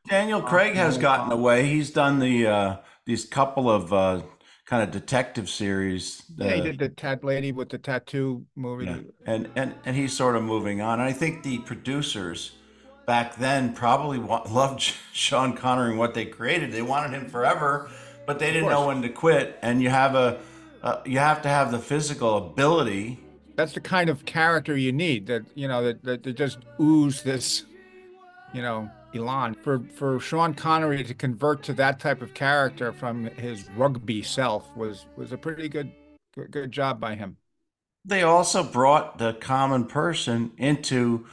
Daniel 0.09 0.41
Craig 0.41 0.75
has 0.75 0.97
gotten 0.97 1.31
away. 1.31 1.67
He's 1.67 1.91
done 1.91 2.19
the 2.19 2.47
uh, 2.47 2.77
these 3.05 3.27
couple 3.27 3.69
of 3.69 3.93
uh, 3.93 4.23
kind 4.65 4.83
of 4.83 4.91
detective 4.91 5.51
series. 5.51 6.23
Yeah, 6.35 6.55
he 6.55 6.61
uh, 6.61 6.65
did 6.65 6.79
the 6.79 6.89
tat 6.89 7.23
lady 7.23 7.53
with 7.53 7.69
the 7.69 7.77
tattoo 7.77 8.47
movie. 8.57 8.87
Yeah. 8.87 9.01
And, 9.27 9.51
and 9.55 9.75
and 9.85 9.97
he's 9.97 10.17
sort 10.17 10.35
of 10.35 10.45
moving 10.45 10.81
on. 10.81 10.99
And 10.99 11.07
I 11.07 11.13
think 11.13 11.43
the 11.43 11.59
producers 11.59 12.53
back 13.07 13.37
then 13.37 13.73
probably 13.73 14.19
loved 14.51 14.95
Sean 15.13 15.55
Connery 15.55 15.91
and 15.91 15.99
what 15.99 16.15
they 16.15 16.27
created. 16.27 16.73
They 16.73 16.83
wanted 16.83 17.13
him 17.13 17.29
forever, 17.29 17.91
but 18.27 18.39
they 18.39 18.53
didn't 18.53 18.69
know 18.69 18.89
when 18.89 19.03
to 19.03 19.09
quit. 19.09 19.59
And 19.63 19.83
you 19.83 19.91
have 19.91 20.15
a 20.15 20.41
uh, 20.83 21.01
you 21.05 21.19
have 21.19 21.43
to 21.43 21.49
have 21.49 21.73
the 21.73 21.79
physical 21.79 22.37
ability. 22.37 23.19
That's 23.57 23.73
the 23.73 23.81
kind 23.81 24.11
of 24.11 24.25
character 24.27 24.77
you 24.77 24.93
need. 24.93 25.27
That 25.27 25.45
you 25.55 25.69
know 25.69 25.83
that 25.83 26.05
that, 26.05 26.23
that 26.25 26.37
just 26.37 26.59
ooze 26.81 27.23
this, 27.23 27.65
you 28.53 28.63
know, 28.63 28.91
elan. 29.15 29.55
For 29.55 29.81
for 29.95 30.21
Sean 30.21 30.55
Connery 30.55 31.03
to 31.05 31.15
convert 31.15 31.63
to 31.65 31.73
that 31.75 31.99
type 31.99 32.21
of 32.21 32.35
character 32.35 32.93
from 32.93 33.25
his 33.25 33.69
rugby 33.77 34.23
self 34.23 34.77
was 34.77 35.07
was 35.17 35.33
a 35.33 35.39
pretty 35.39 35.69
good 35.69 35.93
good, 36.37 36.51
good 36.51 36.73
job 36.73 37.01
by 37.01 37.15
him. 37.15 37.37
They 38.05 38.23
also 38.23 38.63
brought 38.63 39.19
the 39.19 39.33
common 39.35 39.87
person 39.87 40.53
into, 40.57 41.27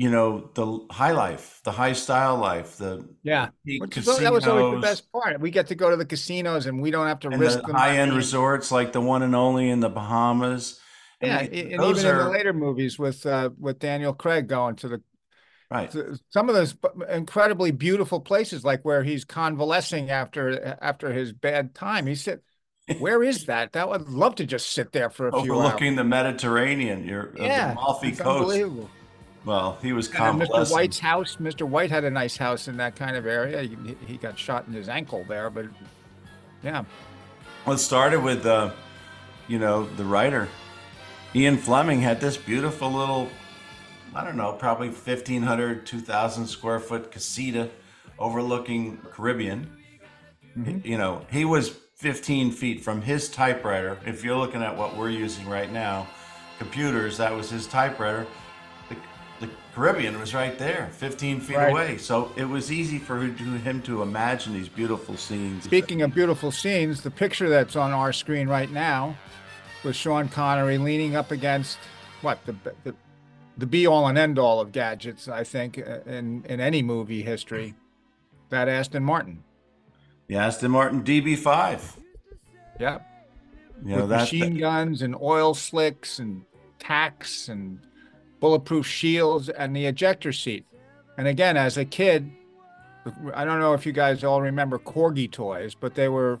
you 0.00 0.10
know, 0.10 0.50
the 0.54 0.86
high 0.90 1.12
life, 1.12 1.60
the 1.64 1.72
high 1.72 1.92
style 1.92 2.36
life, 2.38 2.78
the 2.78 3.06
Yeah, 3.22 3.48
the 3.64 3.78
Which 3.78 3.96
that 4.06 4.32
was 4.32 4.46
always 4.46 4.66
the 4.70 4.78
best 4.78 5.10
part. 5.12 5.38
We 5.40 5.50
get 5.50 5.66
to 5.68 5.74
go 5.74 5.90
to 5.90 5.96
the 5.96 6.06
casinos 6.06 6.66
and 6.66 6.80
we 6.80 6.90
don't 6.90 7.06
have 7.06 7.20
to 7.20 7.30
and 7.30 7.40
risk 7.40 7.58
the 7.66 7.72
high 7.74 7.96
end 7.98 8.14
resorts 8.14 8.72
like 8.72 8.92
the 8.92 9.00
one 9.00 9.22
and 9.22 9.36
only 9.36 9.68
in 9.68 9.80
the 9.80 9.88
Bahamas. 9.90 10.80
Yeah, 11.20 11.38
And 11.38 11.52
and, 11.52 11.72
and 11.72 11.82
those 11.82 11.98
even 11.98 12.06
in 12.06 12.16
the 12.16 12.24
later 12.24 12.52
movies 12.52 12.98
with 12.98 13.26
uh, 13.26 13.50
with 13.58 13.78
Daniel 13.78 14.14
Craig 14.14 14.48
going 14.48 14.76
to 14.76 14.88
the 14.88 15.02
right. 15.70 15.90
to 15.90 16.18
some 16.30 16.48
of 16.48 16.54
those 16.54 16.74
incredibly 17.10 17.72
beautiful 17.72 18.20
places, 18.20 18.64
like 18.64 18.84
where 18.84 19.02
he's 19.04 19.24
convalescing 19.24 20.10
after 20.10 20.78
after 20.82 21.12
his 21.12 21.32
bad 21.32 21.74
time. 21.74 22.06
He 22.06 22.14
said, 22.14 22.40
"Where 22.96 23.22
is 23.22 23.46
that? 23.46 23.72
That 23.72 23.88
would 23.88 24.08
love 24.08 24.36
to 24.36 24.46
just 24.46 24.70
sit 24.72 24.92
there 24.92 25.10
for 25.10 25.28
a 25.28 25.34
few 25.34 25.60
hours." 25.60 25.82
overlooking 25.82 25.96
the 25.96 26.04
Mediterranean, 26.04 27.04
your 27.04 27.22
of 27.38 27.54
Yeah, 27.54 27.64
the 27.64 27.70
Amalfi 27.72 28.12
Coast. 28.12 28.50
unbelievable. 28.50 28.88
Well, 29.44 29.78
he 29.80 29.92
was 29.92 30.08
Mr. 30.08 30.70
White's 30.70 30.98
house. 30.98 31.36
Mr. 31.36 31.66
White 31.66 31.90
had 31.90 32.04
a 32.04 32.10
nice 32.10 32.36
house 32.36 32.68
in 32.68 32.76
that 32.76 32.94
kind 32.94 33.16
of 33.16 33.26
area. 33.26 33.62
He, 33.62 33.96
he 34.06 34.16
got 34.18 34.38
shot 34.38 34.66
in 34.66 34.74
his 34.74 34.88
ankle 34.88 35.24
there, 35.28 35.48
but 35.48 35.66
yeah, 36.62 36.84
Well, 37.64 37.76
it 37.76 37.78
started 37.78 38.20
with, 38.20 38.44
uh, 38.44 38.70
you 39.48 39.58
know, 39.58 39.86
the 39.96 40.04
writer 40.04 40.48
Ian 41.34 41.58
Fleming 41.58 42.00
had 42.00 42.20
this 42.20 42.36
beautiful 42.36 42.90
little, 42.90 43.28
I 44.14 44.24
don't 44.24 44.36
know, 44.36 44.52
probably 44.52 44.88
1,500, 44.88 45.86
2,000 45.86 46.46
square 46.48 46.80
foot 46.80 47.12
casita 47.12 47.70
overlooking 48.18 48.98
Caribbean. 49.12 49.70
You 50.82 50.98
know, 50.98 51.24
he 51.30 51.44
was 51.44 51.70
15 51.94 52.50
feet 52.50 52.82
from 52.82 53.02
his 53.02 53.28
typewriter. 53.28 53.96
If 54.04 54.24
you're 54.24 54.36
looking 54.36 54.60
at 54.62 54.76
what 54.76 54.96
we're 54.96 55.10
using 55.10 55.48
right 55.48 55.70
now, 55.70 56.08
computers. 56.58 57.16
That 57.18 57.32
was 57.32 57.48
his 57.48 57.68
typewriter. 57.68 58.26
Caribbean 59.74 60.18
was 60.18 60.34
right 60.34 60.58
there, 60.58 60.88
15 60.92 61.40
feet 61.40 61.56
Right. 61.56 61.70
away. 61.70 61.96
So 61.98 62.32
it 62.36 62.44
was 62.44 62.72
easy 62.72 62.98
for 62.98 63.20
him 63.20 63.82
to 63.82 64.02
imagine 64.02 64.52
these 64.52 64.68
beautiful 64.68 65.16
scenes. 65.16 65.64
Speaking 65.64 66.02
of 66.02 66.12
beautiful 66.14 66.50
scenes, 66.50 67.02
the 67.02 67.10
picture 67.10 67.48
that's 67.48 67.76
on 67.76 67.92
our 67.92 68.12
screen 68.12 68.48
right 68.48 68.70
now 68.70 69.16
with 69.84 69.94
Sean 69.96 70.28
Connery 70.28 70.76
leaning 70.78 71.14
up 71.16 71.30
against 71.30 71.78
what 72.22 72.44
the 72.46 72.54
the, 72.84 72.94
the 73.56 73.66
be 73.66 73.86
all 73.86 74.06
and 74.08 74.18
end 74.18 74.38
all 74.38 74.60
of 74.60 74.72
gadgets, 74.72 75.28
I 75.28 75.44
think, 75.44 75.78
uh, 75.78 76.00
in 76.10 76.44
in 76.48 76.60
any 76.60 76.82
movie 76.82 77.22
history. 77.22 77.74
That 78.48 78.68
Aston 78.68 79.04
Martin. 79.04 79.44
the 80.26 80.36
Aston 80.36 80.72
Martin 80.72 81.02
DB5. 81.04 81.96
Yep. 82.80 83.06
You 83.84 83.96
know 83.96 84.00
with 84.02 84.10
machine 84.10 84.58
guns 84.58 85.00
and 85.02 85.14
oil 85.20 85.54
slicks 85.54 86.18
and 86.18 86.44
tacks 86.78 87.48
and 87.48 87.78
bulletproof 88.40 88.86
shields 88.86 89.48
and 89.48 89.76
the 89.76 89.86
ejector 89.86 90.32
seat. 90.32 90.64
And 91.16 91.28
again, 91.28 91.56
as 91.56 91.76
a 91.76 91.84
kid, 91.84 92.30
I 93.34 93.44
don't 93.44 93.60
know 93.60 93.74
if 93.74 93.86
you 93.86 93.92
guys 93.92 94.24
all 94.24 94.42
remember 94.42 94.78
Corgi 94.78 95.30
toys, 95.30 95.74
but 95.74 95.94
they 95.94 96.08
were 96.08 96.40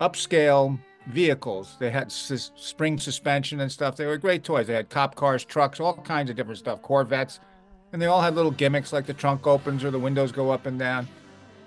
upscale 0.00 0.78
vehicles. 1.08 1.76
They 1.78 1.90
had 1.90 2.10
spring 2.12 2.98
suspension 2.98 3.60
and 3.60 3.70
stuff. 3.70 3.96
They 3.96 4.06
were 4.06 4.16
great 4.16 4.44
toys. 4.44 4.66
They 4.66 4.74
had 4.74 4.90
cop 4.90 5.14
cars, 5.14 5.44
trucks, 5.44 5.80
all 5.80 5.94
kinds 5.94 6.30
of 6.30 6.36
different 6.36 6.58
stuff, 6.58 6.82
Corvettes, 6.82 7.40
and 7.92 8.00
they 8.00 8.06
all 8.06 8.22
had 8.22 8.34
little 8.34 8.50
gimmicks 8.50 8.92
like 8.92 9.06
the 9.06 9.14
trunk 9.14 9.46
opens 9.46 9.84
or 9.84 9.90
the 9.90 9.98
windows 9.98 10.32
go 10.32 10.50
up 10.50 10.66
and 10.66 10.78
down. 10.78 11.06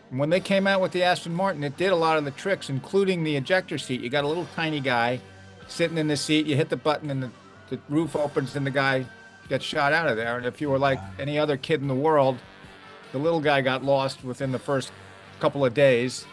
And 0.09 0.19
when 0.19 0.29
they 0.29 0.39
came 0.39 0.67
out 0.67 0.81
with 0.81 0.91
the 0.91 1.03
Aston 1.03 1.33
Martin, 1.33 1.63
it 1.63 1.77
did 1.77 1.91
a 1.91 1.95
lot 1.95 2.17
of 2.17 2.25
the 2.25 2.31
tricks, 2.31 2.69
including 2.69 3.23
the 3.23 3.35
ejector 3.35 3.77
seat. 3.77 4.01
You 4.01 4.09
got 4.09 4.23
a 4.23 4.27
little 4.27 4.47
tiny 4.55 4.79
guy 4.79 5.19
sitting 5.67 5.97
in 5.97 6.07
the 6.07 6.17
seat. 6.17 6.45
You 6.45 6.55
hit 6.55 6.69
the 6.69 6.77
button, 6.77 7.09
and 7.09 7.23
the, 7.23 7.31
the 7.69 7.79
roof 7.89 8.15
opens, 8.15 8.55
and 8.55 8.65
the 8.65 8.71
guy 8.71 9.05
gets 9.49 9.63
shot 9.63 9.93
out 9.93 10.07
of 10.07 10.17
there. 10.17 10.37
And 10.37 10.45
if 10.45 10.61
you 10.61 10.69
were 10.69 10.79
like 10.79 10.99
any 11.19 11.37
other 11.37 11.57
kid 11.57 11.81
in 11.81 11.87
the 11.87 11.95
world, 11.95 12.37
the 13.11 13.17
little 13.19 13.39
guy 13.39 13.61
got 13.61 13.83
lost 13.83 14.23
within 14.23 14.51
the 14.51 14.59
first 14.59 14.91
couple 15.39 15.65
of 15.65 15.73
days. 15.73 16.25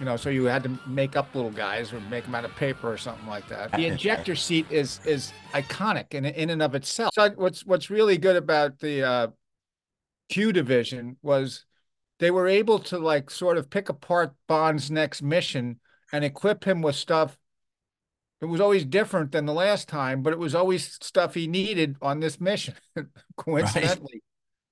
You 0.00 0.06
know, 0.06 0.16
so 0.16 0.30
you 0.30 0.44
had 0.44 0.62
to 0.64 0.78
make 0.86 1.16
up 1.16 1.34
little 1.34 1.50
guys 1.50 1.92
or 1.92 2.00
make 2.00 2.24
them 2.24 2.34
out 2.34 2.44
of 2.44 2.54
paper 2.56 2.90
or 2.90 2.96
something 2.96 3.26
like 3.26 3.46
that. 3.48 3.70
The 3.72 3.86
injector 3.86 4.34
seat 4.46 4.66
is 4.70 5.00
is 5.04 5.32
iconic 5.52 6.14
in 6.14 6.24
in 6.24 6.50
and 6.50 6.62
of 6.62 6.74
itself. 6.74 7.14
So 7.14 7.30
what's 7.36 7.64
what's 7.64 7.90
really 7.90 8.18
good 8.18 8.36
about 8.36 8.80
the 8.80 9.02
uh, 9.02 9.26
Q 10.28 10.52
division 10.52 11.18
was 11.22 11.66
they 12.18 12.30
were 12.30 12.48
able 12.48 12.78
to 12.78 12.98
like 12.98 13.30
sort 13.30 13.58
of 13.58 13.70
pick 13.70 13.88
apart 13.88 14.34
Bond's 14.48 14.90
next 14.90 15.22
mission 15.22 15.78
and 16.12 16.24
equip 16.24 16.64
him 16.64 16.82
with 16.82 16.96
stuff. 16.96 17.38
It 18.42 18.48
was 18.48 18.60
always 18.60 18.84
different 18.84 19.30
than 19.30 19.46
the 19.46 19.52
last 19.52 19.88
time, 19.88 20.22
but 20.22 20.32
it 20.32 20.38
was 20.38 20.52
always 20.52 20.98
stuff 21.00 21.34
he 21.34 21.46
needed 21.46 21.94
on 22.02 22.18
this 22.18 22.40
mission. 22.40 22.74
Coincidentally, 23.36 24.20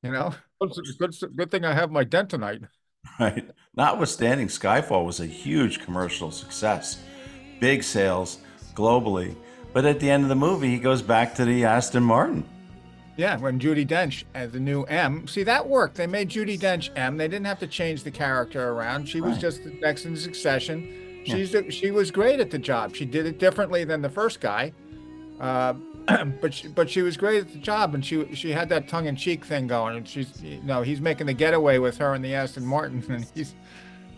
you 0.02 0.10
know, 0.10 0.34
good, 0.60 1.14
good 1.36 1.50
thing 1.52 1.64
I 1.64 1.72
have 1.72 1.92
my 1.92 2.04
dentonite. 2.04 2.66
Right. 3.18 3.48
Notwithstanding, 3.76 4.48
Skyfall 4.48 5.06
was 5.06 5.20
a 5.20 5.26
huge 5.26 5.80
commercial 5.80 6.32
success, 6.32 7.00
big 7.60 7.84
sales 7.84 8.38
globally. 8.74 9.36
But 9.72 9.84
at 9.84 10.00
the 10.00 10.10
end 10.10 10.24
of 10.24 10.28
the 10.28 10.34
movie, 10.34 10.70
he 10.70 10.78
goes 10.80 11.00
back 11.00 11.36
to 11.36 11.44
the 11.44 11.64
Aston 11.64 12.02
Martin. 12.02 12.44
Yeah, 13.16 13.36
when 13.36 13.60
Judi 13.60 13.86
Dench 13.86 14.24
as 14.34 14.50
the 14.50 14.58
new 14.58 14.82
M. 14.84 15.28
See, 15.28 15.44
that 15.44 15.68
worked. 15.68 15.94
They 15.94 16.08
made 16.08 16.28
Judi 16.28 16.58
Dench 16.58 16.90
M. 16.96 17.16
They 17.16 17.28
didn't 17.28 17.46
have 17.46 17.60
to 17.60 17.66
change 17.68 18.02
the 18.02 18.10
character 18.10 18.70
around. 18.70 19.08
She 19.08 19.20
was 19.20 19.38
just 19.38 19.62
the 19.62 19.70
next 19.70 20.06
in 20.06 20.16
succession. 20.16 21.09
She's 21.24 21.52
the, 21.52 21.70
she 21.70 21.90
was 21.90 22.10
great 22.10 22.40
at 22.40 22.50
the 22.50 22.58
job. 22.58 22.94
She 22.94 23.04
did 23.04 23.26
it 23.26 23.38
differently 23.38 23.84
than 23.84 24.02
the 24.02 24.08
first 24.08 24.40
guy, 24.40 24.72
uh, 25.38 25.74
but 26.40 26.54
she, 26.54 26.68
but 26.68 26.88
she 26.90 27.02
was 27.02 27.16
great 27.16 27.40
at 27.40 27.52
the 27.52 27.58
job, 27.58 27.94
and 27.94 28.04
she 28.04 28.34
she 28.34 28.50
had 28.50 28.68
that 28.70 28.88
tongue 28.88 29.06
in 29.06 29.16
cheek 29.16 29.44
thing 29.44 29.66
going. 29.66 29.96
And 29.96 30.08
she's 30.08 30.42
you 30.42 30.62
know 30.62 30.82
he's 30.82 31.00
making 31.00 31.26
the 31.26 31.34
getaway 31.34 31.78
with 31.78 31.98
her 31.98 32.14
in 32.14 32.22
the 32.22 32.34
Aston 32.34 32.64
Martin, 32.64 33.04
and 33.10 33.26
he's 33.34 33.54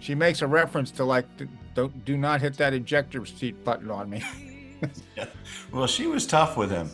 she 0.01 0.15
makes 0.15 0.43
a 0.43 0.47
reference 0.47 0.91
to 0.93 1.05
like 1.05 1.27
don't 1.75 2.05
do 2.05 2.17
not 2.17 2.41
hit 2.41 2.57
that 2.59 2.75
ejector 2.75 3.25
seat 3.27 3.65
button 3.65 3.91
on 3.91 4.11
me. 4.11 4.23
Well, 5.71 5.87
she 5.87 6.09
was 6.09 6.27
tough 6.27 6.57
with 6.57 6.71
him. 6.71 6.91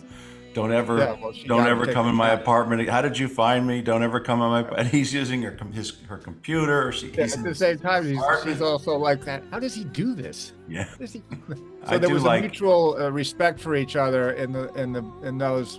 Don't 0.58 0.72
ever, 0.72 0.98
Yeah, 0.98 1.12
well, 1.22 1.32
don't 1.46 1.66
ever 1.68 1.86
come 1.86 2.08
in 2.08 2.16
my 2.16 2.30
time. 2.30 2.38
apartment. 2.40 2.88
How 2.88 3.00
did 3.00 3.16
you 3.16 3.28
find 3.28 3.64
me? 3.64 3.80
Don't 3.80 4.02
ever 4.02 4.18
come 4.18 4.42
in 4.42 4.48
my. 4.50 4.62
And 4.76 4.88
he's 4.88 5.14
using 5.14 5.40
her 5.42 5.56
his 5.72 5.92
her 6.08 6.16
computer. 6.16 6.90
She, 6.90 7.10
Yeah, 7.10 7.24
at 7.24 7.44
the 7.44 7.54
same 7.54 7.78
time, 7.78 8.04
he's, 8.04 8.20
she's 8.42 8.60
also 8.60 8.96
like 8.96 9.24
that. 9.24 9.44
How 9.52 9.60
does 9.60 9.72
he 9.74 9.84
do 9.84 10.14
this? 10.16 10.52
Yeah, 10.68 10.88
he- 10.98 11.22
I 11.86 11.92
So 11.92 11.98
there 11.98 12.10
was 12.12 12.24
like- 12.24 12.40
a 12.40 12.42
mutual 12.48 12.96
uh, 13.00 13.08
respect 13.10 13.60
for 13.60 13.76
each 13.76 13.94
other 13.94 14.32
in 14.32 14.50
the 14.52 14.72
in 14.74 14.92
the 14.92 15.04
in 15.22 15.38
those 15.38 15.78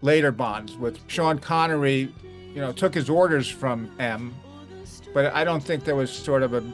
later 0.00 0.32
bonds. 0.32 0.76
With 0.78 0.98
Sean 1.08 1.38
Connery, 1.38 2.10
you 2.54 2.62
know, 2.62 2.72
took 2.72 2.94
his 2.94 3.10
orders 3.10 3.48
from 3.50 3.90
M, 3.98 4.34
but 5.12 5.30
I 5.34 5.44
don't 5.44 5.62
think 5.62 5.84
there 5.84 5.96
was 5.96 6.10
sort 6.10 6.42
of 6.42 6.54
a 6.54 6.64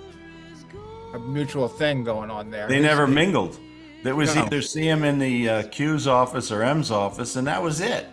a 1.13 1.19
mutual 1.19 1.67
thing 1.67 2.05
going 2.05 2.31
on 2.31 2.51
there. 2.53 2.69
they 2.69 2.79
never 2.79 3.09
mingled. 3.09 3.59
There 4.03 4.17
was 4.17 4.35
No. 4.35 4.45
either 4.45 4.63
see 4.63 4.89
him 4.89 5.05
in 5.05 5.19
the 5.19 5.49
uh, 5.49 5.63
Q's 5.65 6.07
office 6.07 6.51
or 6.51 6.63
M's 6.63 6.91
office, 6.91 7.37
and 7.37 7.47
that 7.47 7.63
was 7.63 7.81
it. 7.81 8.07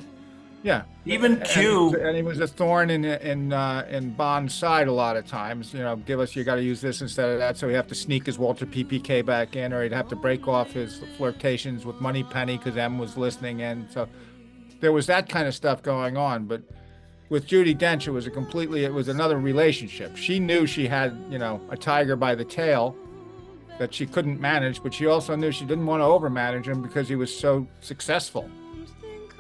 Yeah. 0.64 0.84
Even 1.06 1.40
Q, 1.46 1.96
and 2.02 2.16
he 2.18 2.24
was 2.24 2.42
a 2.42 2.48
thorn 2.48 2.90
in 2.90 3.06
in 3.06 3.54
uh, 3.54 3.86
in 3.90 4.10
Bond's 4.14 4.54
side 4.54 4.90
a 4.90 4.92
lot 4.92 5.16
of 5.16 5.26
times. 5.26 5.74
You 5.74 5.80
know, 5.80 5.96
give 5.96 6.20
us 6.20 6.36
you 6.36 6.44
got 6.44 6.56
to 6.56 6.64
use 6.64 6.82
this 6.82 7.02
instead 7.02 7.30
of 7.30 7.40
that. 7.40 7.56
So 7.58 7.70
he 7.70 7.74
have 7.76 7.88
to 7.88 7.96
sneak 7.96 8.26
his 8.26 8.38
Walther 8.38 8.66
PPK 8.66 9.26
back 9.26 9.56
in, 9.56 9.72
or 9.72 9.84
he'd 9.84 9.94
have 9.94 10.10
to 10.10 10.18
break 10.18 10.48
off 10.50 10.72
his 10.74 11.02
flirtations 11.16 11.86
with 11.86 12.02
Moneypenny 12.02 12.58
because 12.58 12.76
M 12.76 12.98
was 12.98 13.16
listening 13.16 13.62
in. 13.62 13.88
So 13.90 14.10
there 14.82 14.92
was 14.92 15.06
that 15.08 15.30
kind 15.30 15.48
of 15.48 15.56
stuff 15.56 15.82
going 15.82 16.18
on. 16.18 16.46
But 16.46 16.64
with 17.30 17.48
Judi 17.48 17.78
Dench, 17.78 18.08
it 18.08 18.12
was 18.12 18.28
a 18.28 18.32
completely 18.32 18.84
it 18.84 18.92
was 18.94 19.08
another 19.08 19.38
relationship. 19.38 20.18
She 20.18 20.38
knew 20.40 20.68
she 20.68 20.88
had 20.88 21.18
you 21.30 21.40
know 21.40 21.62
a 21.70 21.78
tiger 21.78 22.18
by 22.18 22.36
the 22.36 22.44
tail 22.44 22.94
that 23.78 23.94
she 23.94 24.06
couldn't 24.06 24.40
manage, 24.40 24.82
but 24.82 24.94
she 24.94 25.06
also 25.06 25.36
knew 25.36 25.52
she 25.52 25.66
didn't 25.66 25.86
want 25.86 26.02
to 26.02 26.06
overmanage 26.06 26.66
him 26.66 26.82
because 26.82 27.08
he 27.08 27.16
was 27.16 27.36
so 27.36 27.68
successful. 27.82 28.50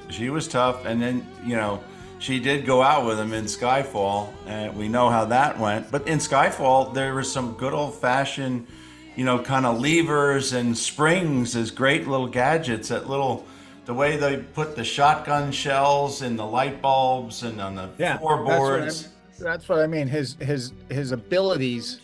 she 0.09 0.29
was 0.29 0.47
tough, 0.47 0.85
and 0.85 1.01
then 1.01 1.25
you 1.45 1.55
know 1.55 1.81
she 2.19 2.39
did 2.39 2.65
go 2.65 2.81
out 2.81 3.05
with 3.05 3.19
him 3.19 3.33
in 3.33 3.45
Skyfall, 3.45 4.29
and 4.45 4.75
we 4.75 4.87
know 4.87 5.09
how 5.09 5.25
that 5.25 5.59
went. 5.59 5.91
But 5.91 6.07
in 6.07 6.19
Skyfall, 6.19 6.93
there 6.93 7.13
was 7.13 7.31
some 7.31 7.53
good 7.53 7.73
old 7.73 7.95
fashioned, 7.95 8.67
you 9.15 9.23
know, 9.23 9.39
kind 9.39 9.65
of 9.65 9.79
levers 9.79 10.53
and 10.53 10.77
springs 10.77 11.55
as 11.55 11.69
great 11.71 12.07
little 12.07 12.27
gadgets. 12.27 12.89
That 12.89 13.09
little, 13.09 13.45
the 13.85 13.93
way 13.93 14.17
they 14.17 14.37
put 14.37 14.75
the 14.75 14.83
shotgun 14.83 15.51
shells 15.51 16.21
in 16.21 16.35
the 16.37 16.45
light 16.45 16.81
bulbs 16.81 17.43
and 17.43 17.61
on 17.61 17.75
the 17.75 17.89
That's 17.97 18.21
what, 18.21 18.43
floorboards. 18.45 19.09
I, 19.39 19.43
that's 19.43 19.69
what 19.69 19.79
I 19.79 19.87
mean. 19.87 20.07
His 20.07 20.35
his 20.39 20.73
his 20.89 21.11
abilities 21.11 21.99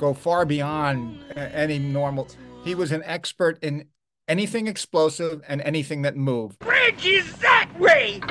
go 0.00 0.14
far 0.14 0.46
beyond 0.46 1.22
uh, 1.36 1.40
any 1.52 1.78
normal. 1.78 2.26
He 2.64 2.74
was 2.74 2.90
an 2.90 3.02
expert 3.04 3.62
in 3.62 3.84
anything 4.26 4.66
explosive 4.66 5.42
and 5.46 5.60
anything 5.60 6.00
that 6.02 6.16
moved. 6.16 6.58
Bridge 6.60 7.06
is 7.06 7.36
that 7.36 7.68
way! 7.78 8.22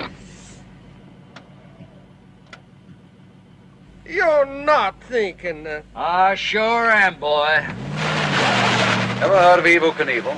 You're 4.08 4.48
not 4.48 5.00
thinking 5.04 5.64
that. 5.66 5.86
I 5.96 6.34
sure 6.34 6.90
am, 6.90 7.20
boy. 7.20 7.64
Ever 9.22 9.38
heard 9.38 9.60
of 9.60 9.66
Evel 9.66 9.92
Knievel? 9.92 10.36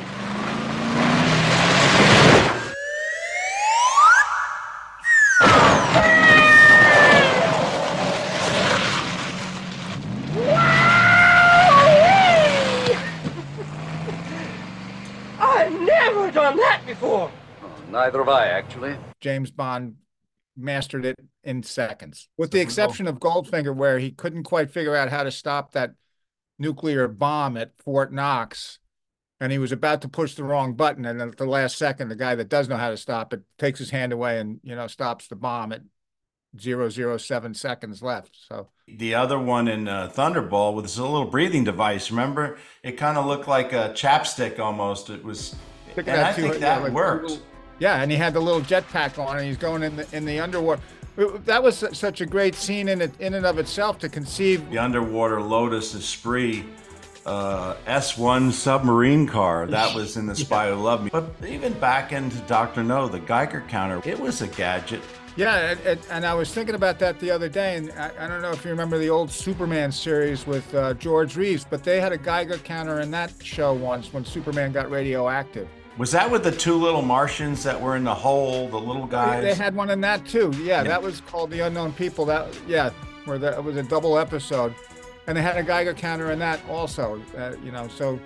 I've 15.61 15.79
never 15.81 16.31
done 16.31 16.50
that 16.61 16.81
before. 16.85 17.31
Neither 17.89 18.19
have 18.19 18.29
I, 18.29 18.47
actually. 18.47 18.95
James 19.19 19.51
Bond 19.51 19.95
mastered 20.57 21.05
it 21.05 21.17
in 21.43 21.63
seconds, 21.63 22.29
with 22.37 22.51
the 22.51 22.61
exception 22.61 23.07
of 23.07 23.19
Goldfinger, 23.19 23.75
where 23.75 23.99
he 23.99 24.11
couldn't 24.11 24.43
quite 24.43 24.71
figure 24.71 24.95
out 24.95 25.09
how 25.09 25.23
to 25.23 25.31
stop 25.31 25.71
that 25.71 25.95
nuclear 26.59 27.07
bomb 27.07 27.57
at 27.57 27.71
Fort 27.83 28.13
Knox. 28.13 28.79
And 29.39 29.51
he 29.51 29.57
was 29.57 29.71
about 29.71 30.01
to 30.03 30.07
push 30.07 30.35
the 30.35 30.43
wrong 30.43 30.75
button, 30.75 31.03
and 31.03 31.19
at 31.19 31.37
the 31.37 31.45
last 31.45 31.77
second, 31.77 32.09
the 32.09 32.15
guy 32.15 32.35
that 32.35 32.47
does 32.47 32.69
know 32.69 32.77
how 32.77 32.91
to 32.91 32.97
stop 32.97 33.33
it 33.33 33.41
takes 33.57 33.79
his 33.79 33.89
hand 33.89 34.13
away 34.13 34.39
and 34.39 34.59
you 34.63 34.75
know 34.75 34.85
stops 34.85 35.27
the 35.27 35.35
bomb 35.35 35.71
at 35.71 35.81
zero 36.59 36.89
zero 36.89 37.17
seven 37.17 37.53
seconds 37.55 38.03
left. 38.03 38.37
So 38.47 38.67
The 38.87 39.15
other 39.15 39.39
one 39.39 39.67
in 39.67 39.87
uh, 39.87 40.11
Thunderball 40.13 40.75
with 40.75 40.85
a 40.97 41.01
little 41.01 41.25
breathing 41.25 41.63
device. 41.63 42.11
Remember, 42.11 42.57
it 42.83 42.93
kind 42.93 43.17
of 43.17 43.25
looked 43.25 43.47
like 43.47 43.73
a 43.73 43.93
chapstick 43.95 44.59
almost. 44.59 45.09
It 45.09 45.23
was, 45.23 45.53
Look 45.53 45.70
and 45.97 46.09
I 46.09 46.33
think 46.33 46.53
yeah, 46.55 46.59
that 46.59 46.83
like 46.83 46.91
worked. 46.93 47.23
little- 47.29 47.45
Yeah, 47.79 48.01
and 48.01 48.11
he 48.11 48.17
had 48.17 48.33
the 48.33 48.39
little 48.39 48.61
jetpack 48.61 49.17
on, 49.17 49.37
and 49.37 49.45
he's 49.47 49.57
going 49.57 49.83
in 49.83 49.95
the 49.95 50.07
in 50.15 50.25
the 50.25 50.39
underwater. 50.39 50.81
That 51.45 51.61
was 51.61 51.83
such 51.93 52.21
a 52.21 52.25
great 52.25 52.55
scene 52.55 52.87
in 52.87 53.01
it 53.01 53.11
in 53.19 53.33
and 53.33 53.45
of 53.45 53.59
itself 53.59 53.99
to 53.99 54.09
conceive. 54.09 54.69
the 54.69 54.77
underwater 54.77 55.41
Lotus 55.41 55.93
Esprit 55.93 56.63
uh, 57.25 57.75
S1 57.85 58.51
submarine 58.51 59.27
car 59.27 59.67
that 59.67 59.93
was 59.95 60.17
in 60.17 60.25
The 60.25 60.35
Spy 60.35 60.69
Who 60.69 60.75
Loved 60.75 61.03
Me. 61.03 61.09
But 61.11 61.31
even 61.47 61.73
back 61.73 62.13
into 62.13 62.37
Dr. 62.47 62.83
No, 62.83 63.07
the 63.07 63.19
Geiger 63.19 63.63
counter, 63.67 64.01
it 64.05 64.19
was 64.19 64.41
a 64.41 64.47
gadget. 64.47 65.01
Yeah, 65.35 65.71
and, 65.71 65.79
and, 65.81 65.99
and 66.09 66.25
I 66.25 66.33
was 66.33 66.53
thinking 66.53 66.75
about 66.75 66.99
that 66.99 67.19
the 67.19 67.31
other 67.31 67.47
day, 67.47 67.77
and 67.77 67.91
I, 67.93 68.11
I 68.19 68.27
don't 68.27 68.41
know 68.41 68.51
if 68.51 68.65
you 68.65 68.71
remember 68.71 68.97
the 68.97 69.09
old 69.09 69.31
Superman 69.31 69.91
series 69.91 70.45
with 70.45 70.73
uh, 70.75 70.93
George 70.95 71.37
Reeves, 71.37 71.65
but 71.69 71.83
they 71.83 72.01
had 72.01 72.11
a 72.11 72.17
Geiger 72.17 72.57
counter 72.57 72.99
in 72.99 73.11
that 73.11 73.31
show 73.41 73.73
once 73.73 74.11
when 74.11 74.25
Superman 74.25 74.71
got 74.71 74.89
radioactive. 74.91 75.69
Was 75.97 76.11
that 76.11 76.31
with 76.31 76.43
the 76.43 76.51
two 76.51 76.75
little 76.75 77.01
Martians 77.01 77.63
that 77.63 77.79
were 77.79 77.95
in 77.95 78.03
the 78.03 78.15
hole, 78.15 78.69
the 78.69 78.79
little 78.79 79.05
guys? 79.05 79.43
They 79.43 79.53
had 79.53 79.75
one 79.75 79.89
in 79.89 79.99
that 80.01 80.25
too. 80.25 80.51
Yeah, 80.63 80.83
that 80.83 81.01
was 81.01 81.21
called 81.21 81.51
The 81.51 81.59
Unknown 81.61 81.93
People. 81.93 82.25
That 82.25 82.47
yeah, 82.67 82.91
where 83.25 83.37
that 83.37 83.55
it 83.55 83.63
was 83.63 83.75
a 83.75 83.83
double 83.83 84.17
episode, 84.17 84.73
and 85.27 85.37
they 85.37 85.41
had 85.41 85.57
a 85.57 85.63
Geiger 85.63 85.93
counter 85.93 86.31
in 86.31 86.39
that 86.39 86.61
also. 86.69 87.21
Uh, 87.37 87.55
you 87.63 87.71
know, 87.71 87.87
so 87.89 88.19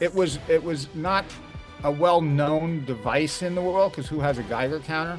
it 0.00 0.14
was 0.14 0.38
it 0.48 0.62
was 0.62 0.88
not 0.94 1.24
a 1.84 1.90
well-known 1.90 2.84
device 2.84 3.42
in 3.42 3.54
the 3.54 3.62
world 3.62 3.92
because 3.92 4.08
who 4.08 4.20
has 4.20 4.38
a 4.38 4.42
Geiger 4.42 4.80
counter? 4.80 5.18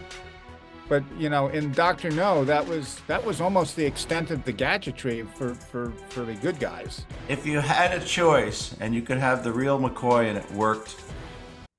But 0.87 1.03
you 1.17 1.29
know, 1.29 1.47
in 1.47 1.71
Doctor 1.71 2.11
No, 2.11 2.45
that 2.45 2.67
was 2.67 2.99
that 3.07 3.23
was 3.23 3.41
almost 3.41 3.75
the 3.75 3.85
extent 3.85 4.29
of 4.29 4.43
the 4.43 4.51
gadgetry 4.51 5.23
for 5.35 5.55
for 5.55 5.91
for 6.09 6.21
the 6.25 6.35
good 6.35 6.59
guys. 6.59 7.05
If 7.27 7.45
you 7.45 7.59
had 7.59 7.91
a 7.99 8.03
choice 8.03 8.75
and 8.79 8.93
you 8.93 9.01
could 9.01 9.17
have 9.17 9.43
the 9.43 9.51
real 9.51 9.79
McCoy 9.79 10.29
and 10.29 10.37
it 10.37 10.51
worked 10.51 10.95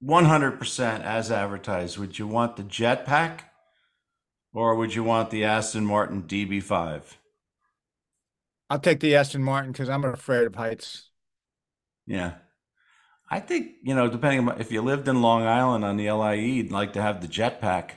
100% 0.03 1.03
as 1.03 1.31
advertised, 1.31 1.99
would 1.99 2.19
you 2.19 2.27
want 2.27 2.57
the 2.57 2.63
jetpack 2.63 3.41
or 4.53 4.75
would 4.75 4.95
you 4.95 5.05
want 5.05 5.31
the 5.31 5.45
Aston 5.45 5.85
Martin 5.85 6.23
DB5? 6.23 7.03
I'll 8.69 8.79
take 8.79 9.01
the 9.01 9.17
Aston 9.17 9.43
Martin 9.43 9.73
because 9.73 9.89
I'm 9.89 10.05
afraid 10.05 10.47
of 10.47 10.55
heights. 10.55 11.11
Yeah. 12.07 12.35
I 13.29 13.41
think, 13.41 13.73
you 13.83 13.95
know, 13.95 14.09
depending 14.09 14.49
on 14.49 14.61
if 14.61 14.73
you 14.73 14.83
lived 14.83 15.07
in 15.07 15.23
Long 15.23 15.47
Island 15.47 15.85
on 15.85 15.97
the 15.97 16.11
LIE, 16.11 16.35
you'd 16.35 16.73
like 16.73 16.95
to 16.95 17.03
have 17.03 17.21
the 17.21 17.29
jetpack. 17.29 17.93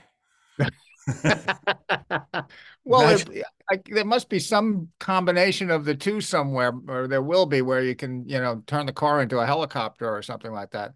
well, 2.84 3.08
it, 3.08 3.44
I, 3.70 3.80
there 3.86 4.04
must 4.04 4.28
be 4.28 4.38
some 4.38 4.88
combination 5.00 5.70
of 5.70 5.84
the 5.84 5.94
two 5.94 6.20
somewhere, 6.20 6.72
or 6.88 7.08
there 7.08 7.22
will 7.22 7.46
be, 7.46 7.62
where 7.62 7.82
you 7.82 7.96
can, 7.96 8.28
you 8.28 8.38
know, 8.38 8.62
turn 8.66 8.86
the 8.86 8.92
car 8.92 9.20
into 9.22 9.38
a 9.38 9.46
helicopter 9.46 10.08
or 10.08 10.22
something 10.22 10.52
like 10.52 10.70
that. 10.70 10.92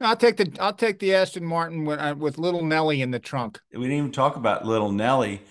I'll 0.00 0.16
take 0.16 0.36
the 0.36 0.50
I'll 0.60 0.72
take 0.72 0.98
the 0.98 1.14
Aston 1.14 1.44
Martin 1.44 1.84
with, 1.84 1.98
uh, 1.98 2.14
with 2.16 2.38
little 2.38 2.64
Nellie 2.64 3.02
in 3.02 3.10
the 3.10 3.18
trunk. 3.18 3.60
we 3.72 3.80
didn't 3.82 3.96
even 3.96 4.12
talk 4.12 4.36
about 4.36 4.64
little 4.64 4.92
Nellie. 4.92 5.42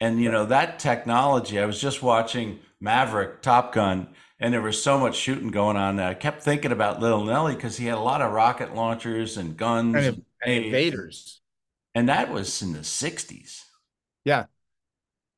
And 0.00 0.20
you 0.20 0.30
know, 0.30 0.44
that 0.46 0.78
technology, 0.78 1.60
I 1.60 1.66
was 1.66 1.80
just 1.80 2.02
watching 2.02 2.58
Maverick 2.80 3.42
Top 3.42 3.72
Gun 3.72 4.08
and 4.42 4.52
there 4.52 4.60
was 4.60 4.82
so 4.82 4.98
much 4.98 5.14
shooting 5.14 5.52
going 5.52 5.76
on 5.76 5.96
that 5.96 6.08
I 6.08 6.14
kept 6.14 6.42
thinking 6.42 6.72
about 6.72 7.00
little 7.00 7.24
Nellie 7.24 7.54
because 7.54 7.76
he 7.76 7.86
had 7.86 7.96
a 7.96 8.00
lot 8.00 8.20
of 8.20 8.32
rocket 8.32 8.74
launchers 8.74 9.36
and 9.36 9.56
guns 9.56 9.94
And, 9.94 10.06
and, 10.06 10.24
and 10.44 10.64
invaders. 10.64 11.40
And 11.94 12.08
that 12.08 12.32
was 12.32 12.60
in 12.60 12.72
the 12.72 12.80
60s. 12.80 13.60
Yeah. 14.24 14.46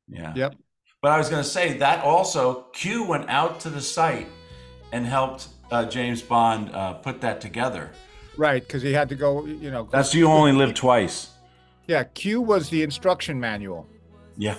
Yeah. 0.09 0.33
Yep. 0.35 0.55
But 1.03 1.11
I 1.13 1.19
was 1.19 1.29
going 1.29 1.43
to 1.43 1.49
say 1.49 1.77
that 1.79 2.03
also 2.03 2.63
Q 2.73 3.05
went 3.05 3.29
out 3.29 3.61
to 3.61 3.69
the 3.69 3.83
site 3.83 4.29
and 4.91 5.05
helped 5.05 5.49
uh, 5.71 5.85
James 5.85 6.23
Bond 6.23 6.75
uh, 6.75 6.95
put 6.95 7.21
that 7.21 7.43
together. 7.43 7.91
Right, 8.37 8.63
because 8.63 8.83
he 8.83 8.93
had 8.93 9.09
to 9.11 9.15
go, 9.15 9.47
you 9.47 9.71
know. 9.71 9.89
That's 9.91 10.15
you 10.15 10.27
only 10.27 10.53
live 10.53 10.75
twice. 10.75 11.31
Yeah, 11.87 12.05
Q 12.05 12.41
was 12.41 12.71
the 12.71 12.83
instruction 12.83 13.39
manual. 13.39 13.87
Yeah. 14.37 14.57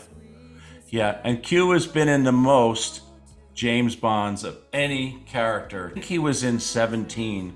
Yeah. 0.90 1.20
And 1.24 1.42
Q 1.42 1.72
has 1.72 1.88
been 1.88 2.08
in 2.08 2.24
the 2.24 2.32
most 2.32 3.02
James 3.54 3.96
Bonds 3.96 4.44
of 4.44 4.58
any 4.74 5.24
character. 5.26 5.90
I 5.90 5.94
think 5.94 6.06
he 6.06 6.20
was 6.20 6.44
in 6.44 6.60
17 6.60 7.56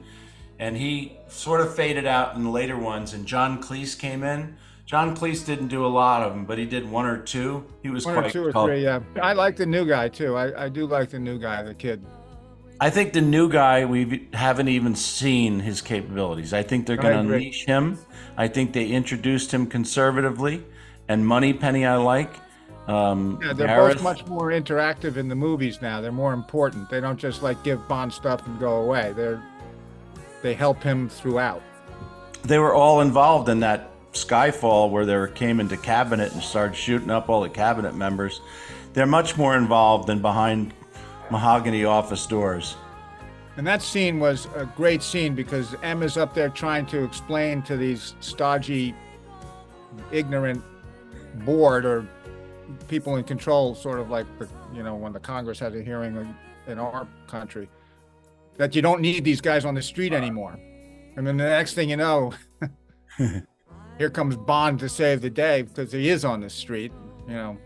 and 0.60 0.76
he 0.76 1.18
sort 1.28 1.62
of 1.62 1.74
faded 1.74 2.06
out 2.06 2.36
in 2.36 2.44
the 2.44 2.50
later 2.50 2.78
ones. 2.78 3.14
And 3.14 3.26
John 3.26 3.62
Cleese 3.62 3.98
came 3.98 4.24
in. 4.24 4.58
John 4.86 5.16
Cleese 5.16 5.46
didn't 5.46 5.68
do 5.68 5.86
a 5.86 5.88
lot 5.88 6.24
of 6.24 6.34
them, 6.34 6.46
but 6.46 6.58
he 6.58 6.66
did 6.66 6.90
one 6.90 7.06
or 7.06 7.18
two. 7.18 7.64
He 7.84 7.90
was 7.90 8.06
One 8.06 8.16
quite 8.16 8.26
or 8.28 8.30
two 8.32 8.46
or 8.48 8.66
three, 8.66 8.84
yeah. 8.84 9.02
I 9.22 9.34
like 9.34 9.56
the 9.56 9.66
new 9.68 9.86
guy 9.86 10.10
too. 10.10 10.36
I, 10.36 10.66
I 10.66 10.70
do 10.70 10.88
like 10.88 11.12
the 11.12 11.20
new 11.20 11.38
guy, 11.38 11.62
the 11.62 11.76
kid. 11.76 12.04
I 12.82 12.90
think 12.90 13.14
the 13.14 13.22
new 13.22 13.50
guy 13.50 13.86
we 13.86 14.28
haven't 14.34 14.70
even 14.70 14.96
seen 14.96 15.60
his 15.60 15.82
capabilities. 15.82 16.54
I 16.54 16.64
think 16.64 16.86
they're 16.86 16.96
going 16.98 17.14
to 17.14 17.20
unleash 17.20 17.66
him. 17.66 18.00
I 18.38 18.48
think 18.48 18.72
they 18.74 18.88
introduced 18.88 19.54
him 19.54 19.68
conservatively, 19.68 20.64
and 21.10 21.26
Moneypenny 21.28 21.86
I 21.86 21.98
like. 21.98 22.32
Um, 22.88 23.40
Yeah, 23.44 23.54
they're 23.54 23.68
Gareth- 23.68 23.96
both 23.96 24.04
much 24.04 24.26
more 24.28 24.48
interactive 24.50 25.18
in 25.18 25.28
the 25.28 25.36
movies 25.36 25.82
now. 25.82 26.00
They're 26.02 26.12
more 26.12 26.34
important. 26.34 26.90
They 26.90 27.02
don't 27.02 27.20
just 27.20 27.44
like 27.44 27.62
give 27.64 27.86
Bond 27.88 28.14
stuff 28.14 28.46
and 28.48 28.58
go 28.60 28.78
away. 28.82 29.14
They're 29.16 29.44
they 30.42 30.54
help 30.54 30.82
him 30.82 31.10
throughout. 31.10 31.62
they 32.44 32.58
were 32.60 32.74
all 32.74 33.02
involved 33.02 33.50
in 33.50 33.60
that 33.60 33.92
Skyfall 34.14 34.90
where 34.90 35.06
they 35.06 35.16
were, 35.18 35.28
came 35.28 35.60
into 35.60 35.76
cabinet 35.76 36.32
and 36.32 36.42
started 36.42 36.76
shooting 36.76 37.12
up 37.12 37.28
all 37.28 37.42
the 37.42 37.50
cabinet 37.50 37.94
members. 37.94 38.40
They're 38.94 39.06
much 39.06 39.38
more 39.38 39.56
involved 39.58 40.08
than 40.08 40.22
behind 40.22 40.74
mahogany 41.32 41.86
office 41.86 42.26
doors. 42.26 42.76
And 43.58 43.68
that 43.68 43.82
scene 43.82 44.20
was 44.20 44.48
a 44.56 44.66
great 44.66 45.04
scene 45.04 45.36
because 45.36 45.76
M 45.84 46.02
is 46.02 46.18
up 46.18 46.34
there 46.34 46.50
trying 46.50 46.86
to 46.88 47.04
explain 47.04 47.62
to 47.64 47.76
these 47.76 48.16
stodgy, 48.22 48.96
ignorant 50.12 50.64
board 51.46 51.86
or 51.86 52.08
people 52.88 53.18
in 53.18 53.24
control, 53.24 53.76
sort 53.76 54.00
of 54.00 54.10
like 54.10 54.26
the 54.38 54.48
you 54.74 54.84
know 54.84 54.96
when 54.96 55.12
the 55.12 55.20
Congress 55.20 55.60
has 55.60 55.76
a 55.76 55.82
hearing 55.82 56.16
in- 56.16 56.36
in 56.68 56.80
our 56.80 57.08
country, 57.28 57.68
that 58.58 58.76
you 58.76 58.82
don't 58.82 59.02
need 59.02 59.24
these 59.24 59.42
guys 59.42 59.66
on 59.66 59.74
the 59.74 59.82
street 59.82 60.14
anymore. 60.14 60.58
And 61.18 61.26
then 61.28 61.36
the 61.36 61.44
next 61.44 61.74
thing 61.74 61.90
you 61.90 61.98
know, 61.98 62.32
here 63.98 64.10
comes 64.10 64.38
Bond 64.38 64.80
to 64.80 64.88
save 64.88 65.22
the 65.22 65.30
day 65.30 65.64
because 65.64 65.92
he 65.92 66.10
is 66.10 66.24
on 66.24 66.40
the 66.40 66.50
street, 66.50 66.94
you 67.28 67.34
know. 67.34 67.58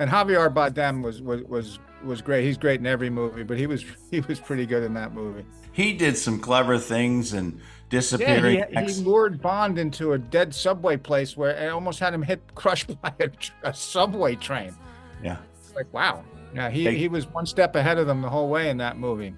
And 0.00 0.10
Javier 0.10 0.52
Bardem 0.52 1.02
was 1.02 1.20
was 1.22 1.42
was 1.42 1.78
was 2.04 2.22
great. 2.22 2.44
He's 2.44 2.56
great 2.58 2.80
in 2.80 2.86
every 2.86 3.10
movie, 3.10 3.42
but 3.42 3.58
he 3.58 3.66
was 3.66 3.84
he 4.10 4.20
was 4.20 4.40
pretty 4.40 4.66
good 4.66 4.82
in 4.82 4.94
that 4.94 5.12
movie. 5.12 5.44
He 5.72 5.92
did 5.92 6.16
some 6.16 6.40
clever 6.40 6.78
things 6.78 7.32
and 7.34 7.54
Yeah, 7.54 7.62
disappearing. 7.90 8.56
he, 8.58 8.64
he 8.70 8.76
ex- 8.76 8.98
lured 8.98 9.40
Bond 9.40 9.78
into 9.78 10.12
a 10.12 10.18
dead 10.18 10.54
subway 10.54 10.96
place 10.96 11.36
where 11.36 11.50
it 11.50 11.68
almost 11.70 12.00
had 12.00 12.12
him 12.12 12.22
hit 12.22 12.40
crushed 12.54 13.00
by 13.02 13.12
a, 13.20 13.30
a 13.62 13.72
subway 13.74 14.34
train. 14.34 14.74
yeah. 15.22 15.36
It's 15.60 15.74
like 15.74 15.92
wow. 15.92 16.24
Yeah, 16.54 16.70
he, 16.70 16.84
Hey. 16.84 16.96
he 16.96 17.08
was 17.08 17.26
one 17.26 17.44
step 17.46 17.76
ahead 17.76 17.98
of 17.98 18.06
them 18.06 18.22
the 18.22 18.28
whole 18.30 18.48
way 18.48 18.70
in 18.70 18.78
that 18.78 18.98
movie. 18.98 19.34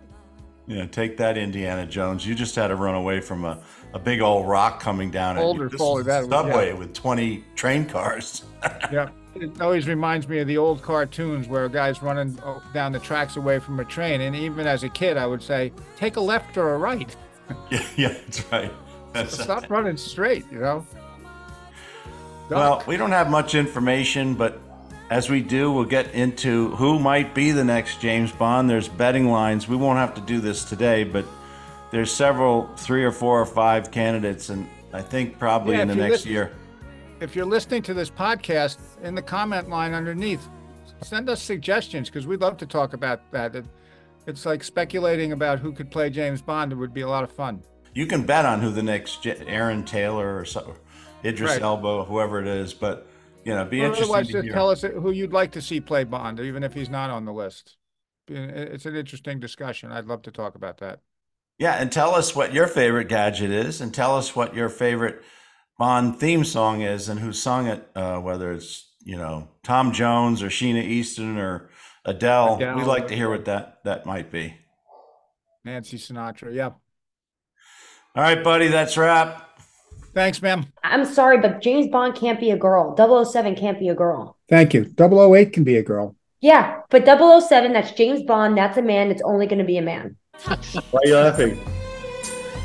Yeah, 0.69 0.87
take 0.87 1.17
that, 1.17 1.37
Indiana 1.37 1.85
Jones. 1.85 2.25
You 2.25 2.37
just 2.37 2.55
had 2.55 2.69
to 2.69 2.77
run 2.77 2.95
away 2.95 3.21
from 3.21 3.45
a, 3.45 3.59
a 3.93 3.99
big 3.99 4.21
old 4.21 4.47
rock 4.47 4.79
coming 4.81 5.11
down 5.11 5.37
at 5.37 5.43
Older 5.43 5.65
you. 5.65 5.71
This 5.71 5.79
folly, 5.81 6.03
is 6.03 6.07
that 6.07 6.27
subway 6.31 6.69
yeah. 6.69 6.75
with 6.75 6.95
20 6.95 7.45
train 7.57 7.85
cars. 7.87 8.45
Yeah. 8.93 9.09
It 9.35 9.61
always 9.61 9.87
reminds 9.87 10.29
me 10.29 10.39
of 10.39 10.49
the 10.49 10.59
old 10.59 10.83
cartoons 10.83 11.47
where 11.47 11.65
a 11.65 11.69
guy's 11.71 12.03
running 12.03 12.39
oh, 12.45 12.63
down 12.75 12.93
the 12.93 12.99
tracks 12.99 13.37
away 13.37 13.61
from 13.61 13.79
a 13.79 13.85
train. 13.85 14.21
And 14.21 14.35
even 14.35 14.67
as 14.67 14.83
a 14.83 14.89
kid, 14.89 15.17
I 15.17 15.27
would 15.27 15.43
say, 15.43 15.73
take 15.97 16.17
a 16.17 16.21
left 16.21 16.57
or 16.57 16.75
a 16.75 16.79
right. 16.79 17.15
yeah, 17.71 17.87
yeah, 17.97 18.09
that's 18.09 18.53
right. 18.53 18.73
That's 19.13 19.43
Stop 19.43 19.71
running 19.71 19.97
straight, 19.97 20.45
you 20.51 20.59
know? 20.59 20.87
Well, 22.49 22.83
we 22.87 22.97
don't 22.97 23.13
have 23.13 23.31
much 23.31 23.55
information, 23.55 24.35
but 24.35 24.61
as 25.11 25.31
we 25.31 25.41
do, 25.41 25.71
we'll 25.71 25.85
get 25.85 26.13
into 26.15 26.71
who 26.77 26.99
might 26.99 27.33
be 27.35 27.53
the 27.53 27.65
next 27.65 28.01
James 28.01 28.33
Bond. 28.33 28.69
There's 28.69 28.89
betting 28.89 29.29
lines. 29.29 29.69
We 29.69 29.77
won't 29.77 29.99
have 29.99 30.15
to 30.15 30.21
do 30.21 30.41
this 30.41 30.65
today, 30.65 31.05
but 31.05 31.25
there's 31.93 32.13
several, 32.13 32.69
three 32.77 33.05
or 33.05 33.13
four 33.13 33.41
or 33.41 33.47
five 33.47 33.93
candidates, 33.93 34.49
and 34.49 34.69
I 34.93 35.03
think 35.03 35.39
probably 35.39 35.77
Yeah, 35.77 35.83
in 35.83 35.89
the 35.89 35.95
next 35.97 36.11
listen- 36.11 36.33
year. 36.33 36.53
If 37.21 37.37
you're 37.37 37.45
listening 37.47 37.83
to 37.83 37.95
this 37.95 38.11
podcast 38.11 38.79
in 39.03 39.15
the 39.15 39.23
comment 39.23 39.69
line 39.69 39.93
underneath 39.95 40.49
send 41.03 41.29
us 41.31 41.43
suggestions 41.43 42.09
because 42.09 42.27
we'd 42.27 42.41
love 42.41 42.57
to 42.59 42.67
talk 42.67 42.93
about 42.93 43.31
that. 43.33 43.55
It, 43.55 43.65
it's 44.27 44.45
like 44.45 44.63
speculating 44.63 45.33
about 45.33 45.59
who 45.59 45.73
could 45.73 45.91
play 45.91 46.11
james 46.11 46.43
bond. 46.43 46.73
It 46.73 46.77
would 46.77 46.93
be 46.93 47.01
a 47.01 47.09
lot 47.09 47.25
of 47.25 47.33
fun. 47.33 47.63
You 47.95 48.07
can 48.07 48.25
bet 48.25 48.45
on 48.45 48.61
who 48.61 48.71
the 48.71 48.83
next 48.83 49.27
Aaron 49.27 49.85
Taylor 49.85 50.39
or 50.39 50.45
so, 50.45 50.77
Idris 51.25 51.53
Right. 51.53 51.63
Elba, 51.63 52.05
whoever 52.05 52.41
it 52.41 52.47
is, 52.47 52.75
but 52.75 53.07
you 53.45 53.55
know, 53.55 53.65
be 53.65 53.81
Or 53.81 53.87
interesting 53.87 54.05
otherwise 54.05 54.29
to 54.29 54.43
hear. 54.43 54.53
tell 54.53 54.71
us 54.71 54.83
who 54.83 55.11
you'd 55.11 55.33
like 55.33 55.53
to 55.53 55.63
see 55.63 55.81
play 55.81 56.05
bond 56.05 56.39
even 56.41 56.63
if 56.63 56.75
he's 56.75 56.91
not 56.91 57.11
on 57.11 57.25
the 57.25 57.33
list. 57.33 57.77
It's 58.29 58.87
an 58.87 58.95
interesting 58.95 59.41
discussion. 59.41 59.91
I'd 59.91 60.05
love 60.05 60.23
to 60.23 60.31
talk 60.31 60.55
about 60.55 60.79
that. 60.79 61.01
Yeah, 61.59 61.73
and 61.75 61.91
tell 61.91 62.15
us 62.15 62.35
what 62.37 62.55
your 62.55 62.67
favorite 62.67 63.09
gadget 63.09 63.51
is, 63.51 63.81
and 63.81 63.93
tell 63.93 64.17
us 64.17 64.37
what 64.37 64.55
your 64.55 64.69
favorite 64.69 65.23
Bond 65.81 66.21
theme 66.21 66.45
song 66.45 66.83
is, 66.83 67.09
and 67.09 67.19
who 67.19 67.33
sung 67.33 67.67
it. 67.67 67.89
Uh, 67.97 68.19
whether 68.19 68.53
it's 68.53 68.87
you 69.03 69.17
know 69.17 69.49
Tom 69.63 69.93
Jones 69.93 70.43
or 70.43 70.49
Sheena 70.49 70.85
Easton 70.85 71.39
or 71.39 71.71
Adele. 72.05 72.57
Adele. 72.57 72.77
We'd 72.77 72.87
like 72.87 73.09
to 73.09 73.17
hear 73.17 73.31
what 73.31 73.47
that 73.47 73.79
that 73.85 74.05
might 74.05 74.31
be. 74.31 74.55
nancy 75.65 75.97
sinatra 75.97 76.55
yeah 76.55 76.67
All 78.15 78.23
right, 78.23 78.45
buddy, 78.45 78.69
that's 78.69 78.97
wrap. 78.99 79.59
thanks 80.15 80.43
ma'am 80.43 80.67
I'm 80.85 81.07
sorry, 81.07 81.39
but 81.41 81.63
James 81.63 81.89
Bond 81.89 82.15
can't 82.15 82.39
be 82.41 82.51
a 82.51 82.59
girl. 82.59 82.95
007 83.25 83.55
can't 83.57 83.79
be 83.79 83.89
a 83.89 83.95
girl. 83.95 84.37
thank 84.51 84.75
you 84.75 84.83
008 84.99 85.53
can 85.55 85.65
be 85.65 85.77
a 85.79 85.83
girl 85.83 86.15
Yeah, 86.43 86.81
but 86.91 87.07
007, 87.07 87.73
that's 87.73 87.93
James 87.93 88.23
Bond. 88.23 88.57
That's 88.57 88.77
a 88.77 88.83
man. 88.83 89.11
It's 89.11 89.23
only 89.23 89.47
going 89.47 89.59
to 89.61 89.71
be 89.75 89.79
a 89.79 89.83
man. 89.83 90.17
Why 90.91 91.01
are 91.05 91.07
you 91.07 91.17
laughing? 91.17 91.80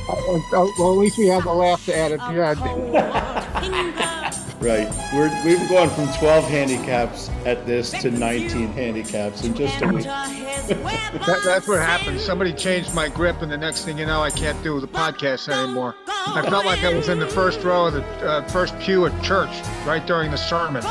Well, 0.07 0.91
at 0.93 0.97
least 0.97 1.17
we 1.17 1.27
have 1.27 1.43
the 1.43 1.53
laugh 1.53 1.83
to 1.85 1.95
add 1.97 2.11
it. 2.11 2.19
Yeah. 2.31 4.31
Right. 4.61 4.89
We're, 5.13 5.29
we've 5.45 5.69
gone 5.69 5.89
from 5.89 6.07
12 6.19 6.45
handicaps 6.45 7.29
at 7.45 7.65
this 7.67 7.91
to 8.01 8.09
19 8.09 8.69
handicaps 8.69 9.43
in 9.43 9.53
just 9.53 9.79
a 9.81 9.87
week. 9.87 10.05
That, 10.65 11.41
that's 11.45 11.67
what 11.67 11.79
happened. 11.79 12.19
Somebody 12.19 12.51
changed 12.51 12.95
my 12.95 13.07
grip, 13.07 13.43
and 13.43 13.51
the 13.51 13.57
next 13.57 13.85
thing 13.85 13.99
you 13.99 14.07
know, 14.07 14.23
I 14.23 14.31
can't 14.31 14.61
do 14.63 14.79
the 14.79 14.87
podcast 14.87 15.47
anymore. 15.47 15.93
I 16.07 16.41
felt 16.49 16.65
like 16.65 16.83
I 16.83 16.91
was 16.95 17.07
in 17.09 17.19
the 17.19 17.27
first 17.27 17.61
row 17.63 17.85
of 17.85 17.93
the 17.93 18.03
uh, 18.27 18.47
first 18.47 18.77
pew 18.79 19.05
at 19.05 19.23
church, 19.23 19.51
right 19.85 20.03
during 20.07 20.31
the 20.31 20.37
sermon. 20.37 20.83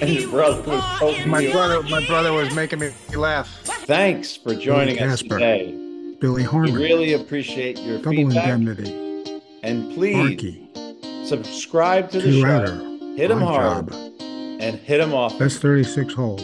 And 0.00 0.10
your 0.14 0.30
brother 0.30 0.62
was 0.62 0.80
poking 0.98 1.28
My 1.28 1.40
you. 1.40 1.50
brother, 1.50 1.82
my 1.84 2.06
brother 2.06 2.32
was 2.32 2.54
making 2.54 2.78
me 2.78 2.92
laugh. 3.16 3.48
Thanks 3.64 4.36
for 4.36 4.54
joining 4.54 5.00
us 5.00 5.22
today. 5.22 5.85
Billy 6.20 6.42
We 6.42 6.48
Harmon, 6.48 6.74
really 6.74 7.12
appreciate 7.12 7.78
your 7.80 7.98
Double 7.98 8.10
feedback. 8.12 8.48
Indemnity, 8.48 9.40
And 9.62 9.92
please 9.94 10.40
subscribe 11.28 12.10
to 12.10 12.18
the 12.20 12.30
Two 12.30 12.40
show. 12.40 13.14
Hit 13.16 13.30
Odd 13.32 13.42
hard 13.42 13.90
Job. 13.90 14.12
and 14.60 14.76
hit 14.78 15.00
'em 15.00 15.12
off. 15.14 15.38
That's 15.38 15.58
36 15.58 16.14
holes. 16.14 16.42